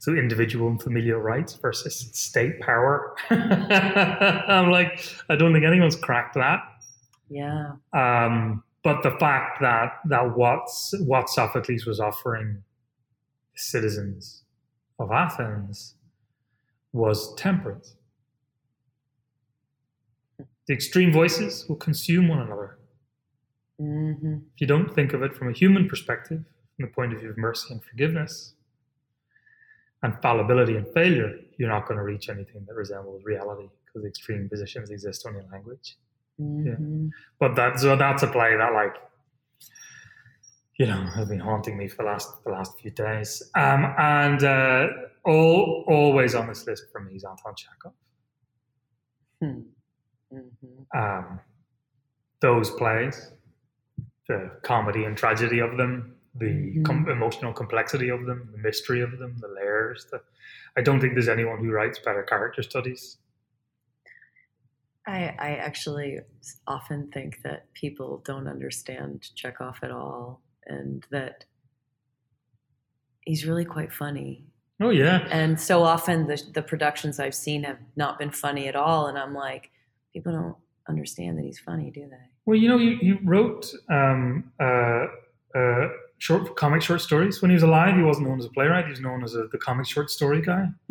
[0.00, 3.14] So individual and familial rights versus state power.
[3.30, 6.60] I'm like, I don't think anyone's cracked that.
[7.30, 7.72] Yeah.
[7.94, 12.62] Um, but the fact that that what's, what Sophocles was offering
[13.54, 14.44] the citizens
[14.98, 15.94] of Athens
[16.92, 17.96] was temperance.
[20.68, 22.78] The extreme voices will consume one another.
[23.78, 26.44] hmm If you don't think of it from a human perspective,
[26.76, 28.54] from the point of view of mercy and forgiveness,
[30.02, 34.48] and fallibility and failure, you're not going to reach anything that resembles reality because extreme
[34.48, 35.96] positions exist only in language.
[36.38, 37.08] Hmm
[37.38, 38.96] But that so that's a play that like
[40.78, 43.42] you know has been haunting me for the last the last few days.
[43.54, 44.86] Um, and uh,
[45.24, 47.92] all always on this list for me is Anton Chekhov.
[49.40, 49.60] Hmm.
[50.30, 51.40] hmm Um,
[52.40, 53.32] those plays,
[54.28, 59.18] the comedy and tragedy of them, the com- emotional complexity of them, the mystery of
[59.18, 60.06] them, the layers.
[60.10, 60.20] The,
[60.76, 63.18] I don't think there's anyone who writes better character studies.
[65.06, 66.20] I, I actually
[66.66, 71.44] often think that people don't understand Chekhov at all and that
[73.22, 74.44] he's really quite funny.
[74.80, 78.74] Oh yeah, And so often the, the productions I've seen have not been funny at
[78.74, 79.06] all.
[79.06, 79.70] And I'm like,
[80.12, 80.56] people don't
[80.88, 82.16] understand that he's funny, do they?
[82.46, 85.06] Well, you know, he, he wrote um, uh,
[85.54, 85.88] uh,
[86.18, 87.96] short comic short stories when he was alive.
[87.96, 90.40] He wasn't known as a playwright; he was known as a, the comic short story
[90.42, 90.66] guy.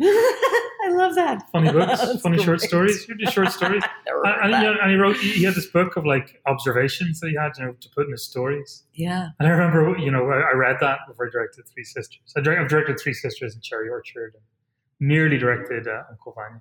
[0.92, 1.50] I love that.
[1.50, 3.06] Funny books, funny short stories.
[3.08, 4.62] You do short stories, and, and, that.
[4.62, 5.16] you know, and he wrote.
[5.16, 8.12] He had this book of like observations that he had, you know, to put in
[8.12, 8.84] his stories.
[8.94, 9.28] yeah.
[9.38, 12.32] And I remember, you know, I, I read that before I directed Three Sisters.
[12.36, 16.60] I direct, I've directed Three Sisters and Cherry Orchard, and nearly directed uh, Uncle Vanya.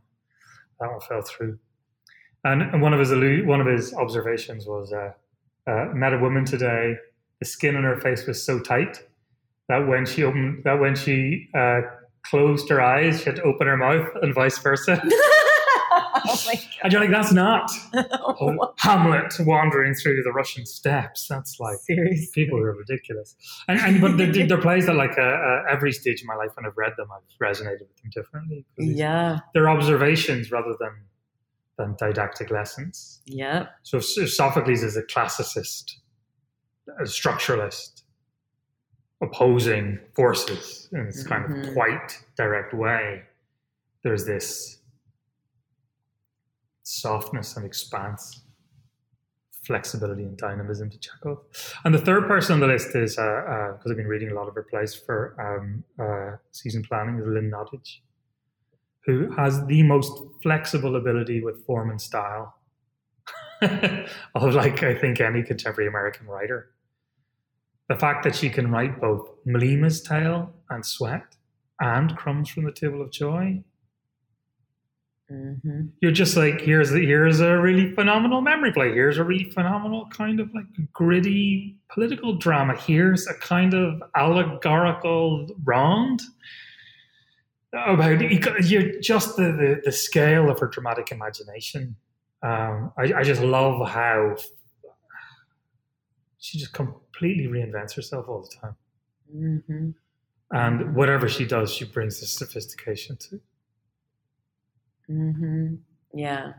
[0.79, 1.59] That one fell through.
[2.43, 3.11] And, and one of his
[3.45, 5.11] one of his observations was, uh,
[5.67, 6.95] uh, met a woman today.
[7.39, 9.03] The skin on her face was so tight
[9.67, 11.81] that when she opened, that when she uh,
[12.23, 15.01] closed her eyes, she had to open her mouth, and vice versa.
[16.25, 18.57] oh my And you're like, that's not god.
[18.77, 21.27] Hamlet wandering through the Russian steppes.
[21.27, 22.27] That's like Seriously.
[22.33, 23.35] people who are ridiculous.
[23.67, 26.51] And, and but they're, they're plays that like uh, uh, every stage of my life
[26.55, 28.65] when I've read them, I've resonated with them differently.
[28.77, 29.39] Yeah.
[29.53, 30.91] they're observations rather than
[31.77, 33.21] than didactic lessons.
[33.25, 33.67] Yeah.
[33.83, 35.93] So if, if Sophocles is a classicist,
[36.99, 38.00] a structuralist,
[39.21, 41.73] opposing forces in this kind of Mhm.
[41.73, 43.23] quite direct way,
[44.03, 44.81] there's this
[46.83, 48.43] softness and expanse,
[49.63, 51.39] flexibility and dynamism to Chekhov.
[51.85, 54.33] And the third person on the list is, because uh, uh, I've been reading a
[54.33, 57.99] lot of her plays for um, uh, season planning, is Lynn Nottage,
[59.05, 60.11] who has the most
[60.41, 62.55] flexible ability with form and style
[64.35, 66.71] of like I think any contemporary American writer.
[67.89, 71.35] The fact that she can write both Mlima's Tale and Sweat
[71.79, 73.63] and Crumbs from the Table of Joy
[75.31, 78.91] hmm You're just like, here's here's a really phenomenal memory play.
[78.91, 82.75] Here's a really phenomenal kind of like gritty political drama.
[82.75, 86.21] Here's a kind of allegorical round
[87.73, 88.19] about
[88.65, 91.95] you're just the, the the scale of her dramatic imagination.
[92.43, 94.35] Um, I, I just love how
[96.39, 96.73] she just
[97.21, 98.75] completely reinvents herself all the time.
[99.31, 99.91] hmm
[100.51, 103.39] And whatever she does, she brings this sophistication to.
[105.07, 105.75] hmm
[106.13, 106.53] Yeah.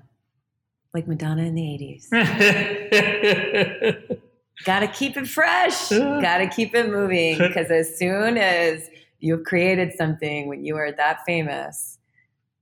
[0.94, 2.08] Like Madonna in the 80s.
[4.64, 5.88] Gotta keep it fresh.
[5.88, 7.38] Gotta keep it moving.
[7.48, 8.88] Because as soon as
[9.18, 11.98] you've created something, when you are that famous,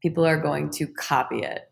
[0.00, 1.70] people are going to copy it.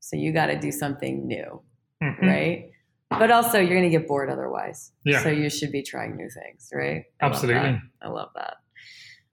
[0.00, 1.62] So you gotta do something new,
[2.02, 2.20] Mhm.
[2.22, 2.70] right?
[3.18, 4.92] But also, you're gonna get bored otherwise.
[5.04, 5.22] Yeah.
[5.22, 7.04] So you should be trying new things, right?
[7.20, 7.62] I Absolutely.
[7.62, 7.80] that.
[8.02, 8.56] I love that.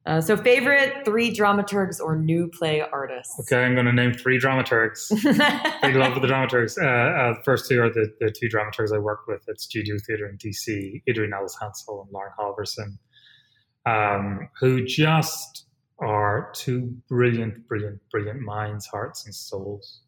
[0.04, 3.40] Uh, so, favorite three dramaturgs or new play artists?
[3.42, 5.10] Okay, I'm going to name three dramaturgs.
[5.82, 6.76] Big love for the dramaturgs.
[6.82, 9.98] Uh, uh, the first two are the, the two dramaturgs I work with at Studio
[10.08, 12.98] Theatre in DC, Adrien-Alice Hansel and Lauren Halverson,
[13.86, 15.66] um, who just
[16.00, 20.02] are two brilliant, brilliant, brilliant minds, hearts, and souls.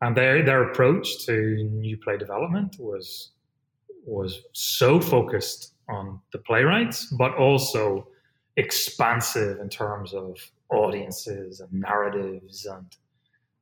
[0.00, 3.32] And their their approach to new play development was
[4.04, 8.08] was so focused on the playwrights, but also
[8.56, 10.36] expansive in terms of
[10.70, 12.96] audiences and narratives and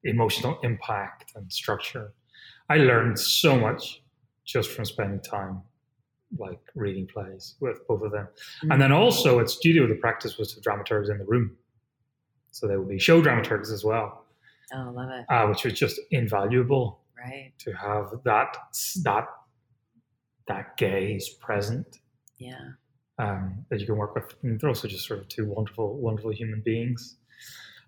[0.04, 2.12] emotional impact and structure.
[2.68, 4.02] I learned so much
[4.44, 5.62] just from spending time
[6.38, 8.28] like reading plays with both of them.
[8.64, 8.72] Mm.
[8.72, 11.56] And then also at studio, the practice was to dramaturgs in the room.
[12.50, 14.24] So there would be show dramaturgs as well,
[14.74, 15.24] oh, love it.
[15.28, 17.52] uh, which was just invaluable Right.
[17.58, 18.56] to have that
[19.04, 19.26] that
[20.48, 21.98] that gaze present
[22.38, 22.72] Yeah.
[23.18, 24.34] um, that you can work with.
[24.42, 27.16] And they're also just sort of two wonderful, wonderful human beings.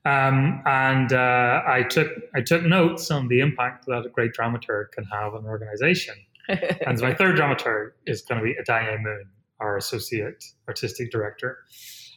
[0.04, 4.92] Um, and uh, I took I took notes on the impact that a great dramaturg
[4.92, 6.14] can have on an organization.
[6.48, 9.24] And my third dramaturg is going to be Addae Moon,
[9.60, 11.58] our associate artistic director,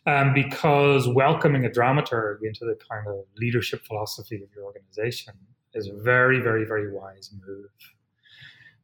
[0.05, 5.33] um, because welcoming a dramaturg into the kind of leadership philosophy of your organization
[5.73, 7.69] is a very, very, very wise move.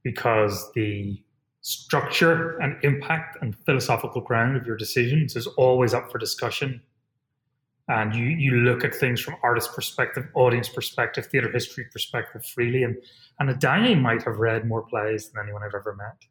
[0.03, 1.21] Because the
[1.61, 6.81] structure and impact and philosophical ground of your decisions is always up for discussion.
[7.89, 12.83] And you, you look at things from artist perspective, audience perspective, theatre history perspective freely.
[12.83, 12.97] And,
[13.39, 16.25] and Addae might have read more plays than anyone I've ever met.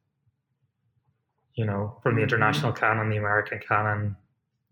[1.54, 2.24] You know, from the Mhm.
[2.24, 4.16] international canon, the American canon.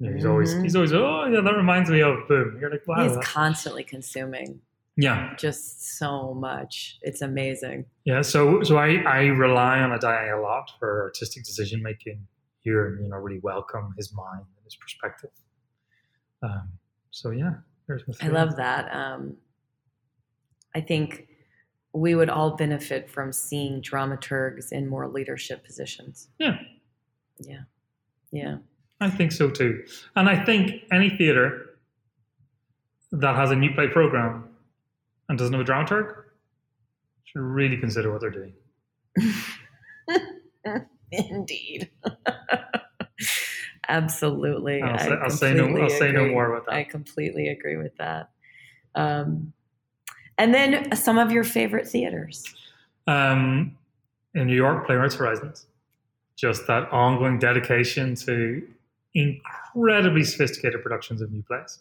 [0.01, 2.59] You know, he's always he's always, oh yeah, that reminds me of boom.
[2.61, 3.03] You're like, wow.
[3.03, 4.61] He's that's- constantly consuming
[4.97, 5.34] yeah.
[5.36, 6.99] just so much.
[7.03, 7.86] It's amazing.
[8.05, 12.26] Yeah, so so I, I rely on Addae a lot for artistic decision making
[12.61, 15.30] here, and you know, really welcome his mind and his perspective.
[16.42, 16.70] Um,
[17.11, 17.55] so yeah,
[17.86, 18.95] there's my I love that.
[18.95, 19.36] Um,
[20.74, 21.28] I think
[21.92, 26.28] we would all benefit from seeing dramaturgs in more leadership positions.
[26.38, 26.59] Yeah.
[27.38, 27.62] Yeah.
[28.32, 28.57] Yeah.
[29.01, 29.84] I think so too,
[30.16, 31.76] and I think any theater
[33.12, 34.49] that has a new play program
[35.28, 36.14] and doesn't have a dramaturg
[37.24, 38.53] should really consider what they're doing.
[41.12, 41.90] Indeed.
[43.88, 44.82] Absolutely.
[44.82, 45.76] I'll say, I'll say no.
[45.76, 46.74] I'll say no more about that.
[46.74, 48.30] I completely agree with that.
[48.95, 49.53] Um,
[50.38, 52.45] and then some of your favorite theaters.
[53.07, 53.76] um,
[54.34, 55.66] in New York, Playwrights Horizons.
[56.34, 58.66] Just that ongoing dedication to
[59.14, 61.78] incredibly sophisticated productions of new plays.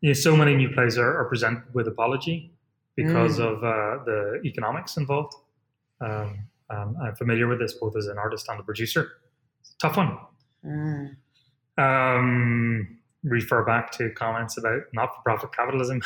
[0.00, 2.52] You know, so many new plays are, are presented with apology
[2.96, 3.46] because Mm.
[3.46, 5.34] of uh, the economics involved.
[6.00, 9.12] Um, um, I'm familiar with this both as an artist and a producer.
[9.60, 10.18] It's a tough one.
[10.64, 11.16] Mm.
[11.78, 16.02] Um, refer back to comments about not-for-profit capitalism.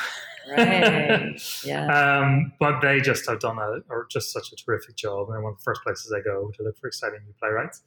[0.50, 1.40] Right.
[1.64, 1.86] Yeah.
[2.20, 5.28] Um, but they just have done a, or just such a terrific job.
[5.30, 7.82] And one of the first places I go to look for exciting new playwrights.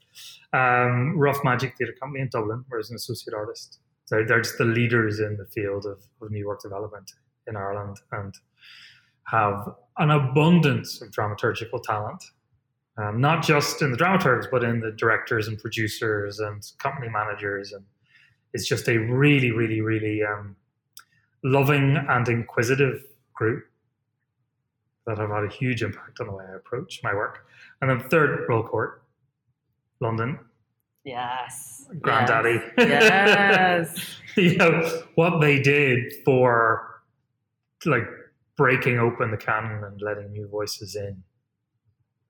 [0.51, 3.79] Um, Rough Magic Theatre Company in Dublin, where an associate artist.
[4.05, 7.11] So they're just the leaders in the field of, of New work development
[7.47, 8.33] in Ireland and
[9.25, 12.23] have an abundance of dramaturgical talent.
[12.97, 17.71] Um, not just in the dramaturgs, but in the directors and producers and company managers.
[17.71, 17.85] And
[18.53, 20.55] it's just a really, really, really um,
[21.43, 23.65] loving and inquisitive group
[25.05, 27.45] that have had a huge impact on the way I approach my work.
[27.81, 29.01] And then third, Royal Court,
[29.99, 30.39] London,
[31.03, 31.87] yes.
[31.99, 32.61] Granddaddy.
[32.77, 34.17] Yes.
[34.37, 37.01] you know, what they did for
[37.85, 38.07] like
[38.57, 41.23] breaking open the canon and letting new voices in.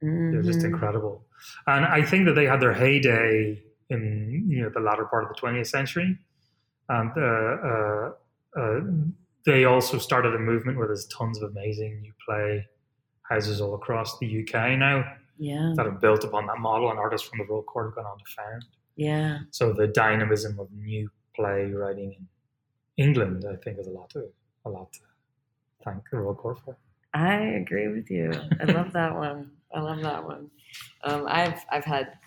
[0.01, 1.25] It was just incredible.
[1.67, 5.29] And I think that they had their heyday in you know the latter part of
[5.29, 6.17] the 20th century.
[6.89, 7.21] And uh,
[7.69, 8.11] uh,
[8.59, 8.79] uh,
[9.45, 12.65] they also started a movement where there's tons of amazing new play
[13.23, 15.05] houses all across the UK now
[15.37, 15.73] Yeah.
[15.75, 18.17] that have built upon that model, and artists from the Royal Court have gone on
[18.17, 18.65] to found.
[18.95, 19.39] Yeah.
[19.51, 22.27] So the dynamism of new play writing in
[22.97, 24.25] England, I think, is a lot to
[24.65, 24.99] a lot to
[25.85, 26.75] thank the Royal Court for.
[27.13, 28.31] I agree with you.
[28.59, 29.51] I love that one.
[29.73, 30.49] I love that one.
[31.03, 32.17] Um, I've I've had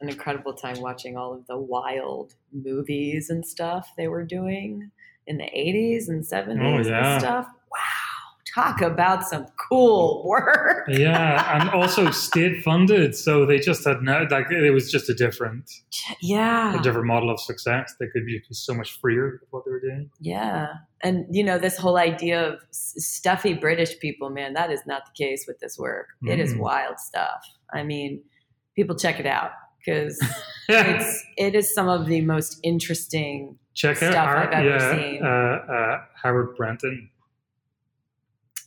[0.00, 4.90] an incredible time watching all of the wild movies and stuff they were doing
[5.26, 7.12] in the 80s and 70s Oh, yeah.
[7.14, 7.46] and stuff.
[7.70, 7.78] Wow.
[8.54, 10.84] Talk about some cool work.
[10.86, 15.14] Yeah, and also state funded, so they just had no like it was just a
[15.14, 15.68] different
[16.20, 16.78] Yeah.
[16.78, 17.94] a different model of success.
[17.98, 20.08] They could be so much freer with what they were doing.
[20.20, 20.68] Yeah.
[21.02, 25.24] And, you know, this whole idea of stuffy British people, man, that is not the
[25.24, 26.08] case with this work.
[26.24, 27.44] It is wild stuff.
[27.72, 28.22] I mean,
[28.76, 29.50] people check it out
[29.84, 30.18] because
[30.68, 33.58] it's, it is some of the most interesting.
[33.74, 35.22] Check out stuff our, I've ever yeah, seen.
[35.22, 37.10] Uh, uh, Howard Brenton,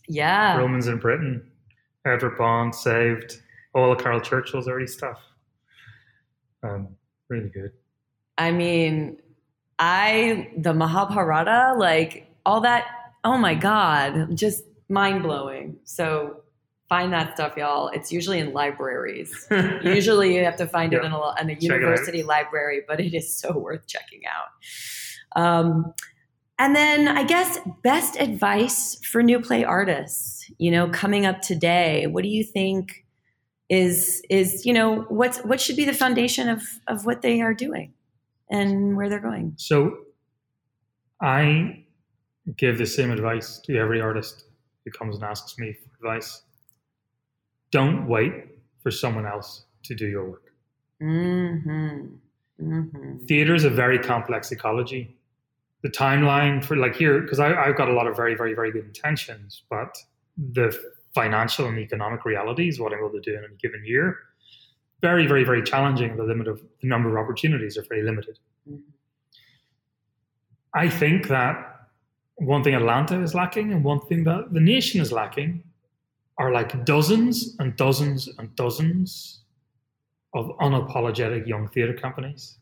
[0.07, 0.57] Yeah.
[0.57, 1.49] Romans in Britain,
[2.05, 3.41] Edward Bond saved
[3.73, 5.21] all of Caryl Churchill's early stuff.
[6.63, 6.89] Um,
[7.29, 7.71] really good.
[8.37, 9.17] I mean,
[9.79, 12.85] I, the Mahabharata, like all that,
[13.23, 15.77] oh my God, just mind blowing.
[15.83, 16.43] So
[16.89, 17.89] find that stuff, y'all.
[17.89, 19.47] It's usually in libraries.
[19.83, 21.75] Usually you have to find it in a, in a Check it out.
[21.75, 25.41] university library, but it is so worth checking out.
[25.41, 25.93] Um,
[26.59, 32.07] and then I guess best advice for new play artists, you know, coming up today.
[32.07, 33.05] What do you think
[33.69, 37.53] is is you know what's what should be the foundation of of what they are
[37.53, 37.93] doing
[38.49, 39.53] and where they're going?
[39.57, 39.97] So
[41.21, 41.83] I
[42.55, 44.45] give the same advice to every artist
[44.85, 46.43] who comes and asks me for advice.
[47.71, 48.33] Don't wait
[48.81, 50.53] for someone else to do your work.
[51.01, 52.07] Mm-hmm.
[52.61, 53.25] Mm-hmm.
[53.25, 55.15] Theater is a very complex ecology.
[55.83, 58.85] The timeline for like here, because I've got a lot of very, very, very good
[58.85, 59.95] intentions, but
[60.53, 60.77] the
[61.13, 64.17] financial and economic realities, what I'm able to do in a given year,
[65.01, 66.15] very, very, very challenging.
[66.17, 68.39] The limit of the number of opportunities are very limited.
[68.67, 68.81] Mhm.
[70.73, 71.89] I think that
[72.35, 75.63] one thing Atlanta is lacking and one thing that the nation is lacking
[76.37, 79.43] are like dozens and dozens and dozens
[80.33, 82.57] of unapologetic young theater companies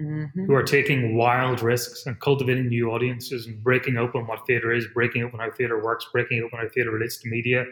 [0.00, 0.44] Mm-hmm.
[0.44, 4.86] who are taking wild risks and cultivating new audiences and breaking open what theater is,
[4.94, 7.64] breaking open how theater works, breaking open how theater relates to media,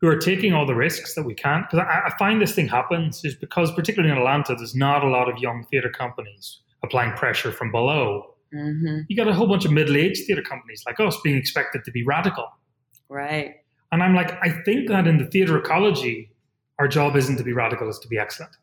[0.00, 1.68] who are taking all the risks that we can't.
[1.68, 5.08] Because I, I find this thing happens is because, particularly in Atlanta, there's not a
[5.08, 8.36] lot of young theater companies applying pressure from below.
[8.54, 9.00] Mm-hmm.
[9.08, 12.04] You got a whole bunch of middle-aged theater companies like us being expected to be
[12.04, 12.46] radical.
[13.08, 13.56] Right.
[13.92, 16.30] And I'm like, I think that in the theater ecology,
[16.78, 18.54] our job isn't to be radical, it's to be excellent.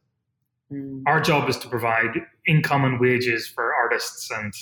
[0.72, 1.04] Mm.
[1.06, 4.54] Our job is to provide income and wages for artists and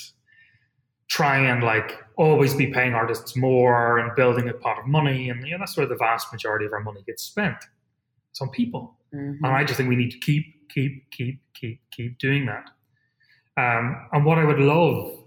[1.08, 5.28] try and like always be paying artists more and building a pot of money.
[5.28, 7.56] And you know, that's where the vast majority of our money gets spent.
[8.30, 8.96] It's on people.
[9.14, 9.38] Mhm.
[9.42, 12.70] And I just think we need to keep, keep, keep, keep, keep doing that.
[13.56, 15.23] Um, and what I would love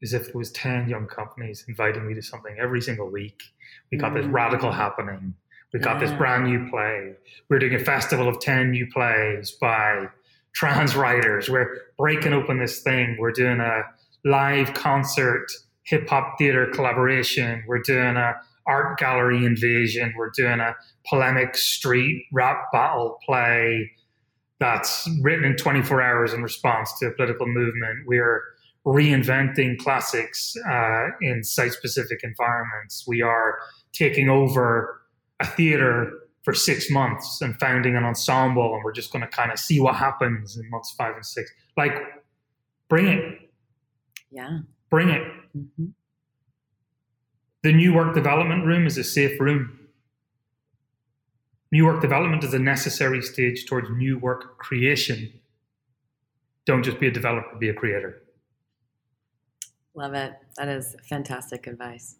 [0.00, 3.42] is if there was 10 young companies inviting me to something every single week.
[3.90, 4.32] We got this Mm.
[4.32, 5.34] radical happening.
[5.72, 7.14] We got this brand new play.
[7.48, 10.08] We're doing a festival of 10 new plays by
[10.54, 11.50] trans writers.
[11.50, 13.16] We're breaking open this thing.
[13.18, 13.82] We're doing a
[14.24, 15.46] live concert,
[15.82, 17.64] hip hop theater collaboration.
[17.66, 18.34] We're doing a
[18.66, 20.14] art gallery invasion.
[20.16, 20.74] We're doing a
[21.08, 23.90] polemic street rap battle play
[24.60, 28.06] that's written in 24 hours in response to a political movement.
[28.06, 28.42] We're
[28.88, 33.04] reinventing classics uh, in site specific environments.
[33.06, 33.58] We are
[33.92, 35.02] taking over
[35.40, 36.10] a theater
[36.42, 39.78] for six months and founding an ensemble, and we're just going to kind of see
[39.78, 41.50] what happens in months five and six.
[41.76, 41.92] Like,
[42.88, 43.50] bring it,
[44.30, 44.60] Yeah.
[44.90, 45.22] bring it.
[45.52, 45.86] hmm
[47.62, 49.78] The new work development room is a safe room.
[51.70, 55.30] New work development is a necessary stage towards new work creation.
[56.64, 58.22] Don't just be a developer, be a creator.
[59.98, 60.34] Love it.
[60.56, 62.14] That is fantastic advice.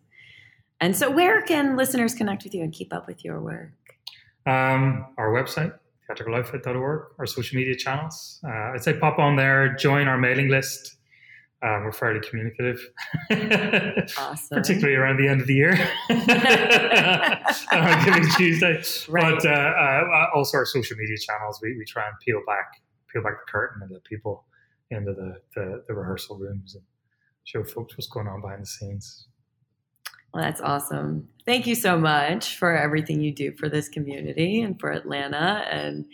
[0.81, 3.71] And so, where can listeners connect with you and keep up with your work?
[4.47, 5.73] Um, our website,
[6.11, 8.41] theatricaloutfit.org, our social media channels.
[8.45, 10.97] Uh, I'd say pop on there, join our mailing list.
[11.63, 12.81] Um, we're fairly communicative,
[14.19, 14.59] Awesome.
[14.59, 15.73] particularly around the end of the year,
[17.73, 18.83] on Giving Tuesday.
[19.09, 19.35] Right.
[19.35, 23.23] But uh, uh, also our social media channels, we, we try and peel back peel
[23.23, 24.45] back the curtain and let people
[24.91, 26.85] into the, the, the rehearsal rooms and
[27.49, 29.27] show folks what's going on behind the scenes.
[30.35, 31.29] Well, that's awesome.
[31.47, 35.65] Thank you so much for everything you do for this community and for Atlanta.
[35.71, 36.05] And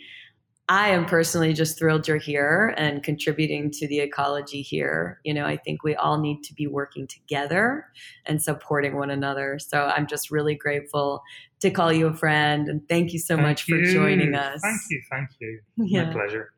[0.69, 5.19] I am personally just thrilled you're here and contributing to the ecology here.
[5.25, 7.85] You know, I think we all need to be working together
[8.25, 9.59] and supporting one another.
[9.59, 11.21] So I'm just really grateful
[11.59, 13.83] to call you a friend and thank you so Thank much you.
[13.83, 14.61] for joining us.
[14.61, 15.01] Thank you.
[15.11, 15.59] Thank you.
[15.75, 16.05] Yeah.
[16.05, 16.51] My pleasure.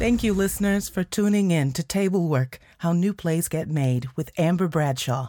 [0.00, 4.30] Thank you, listeners, for tuning in to Table Work How New Plays Get Made with
[4.38, 5.28] Amber Bradshaw.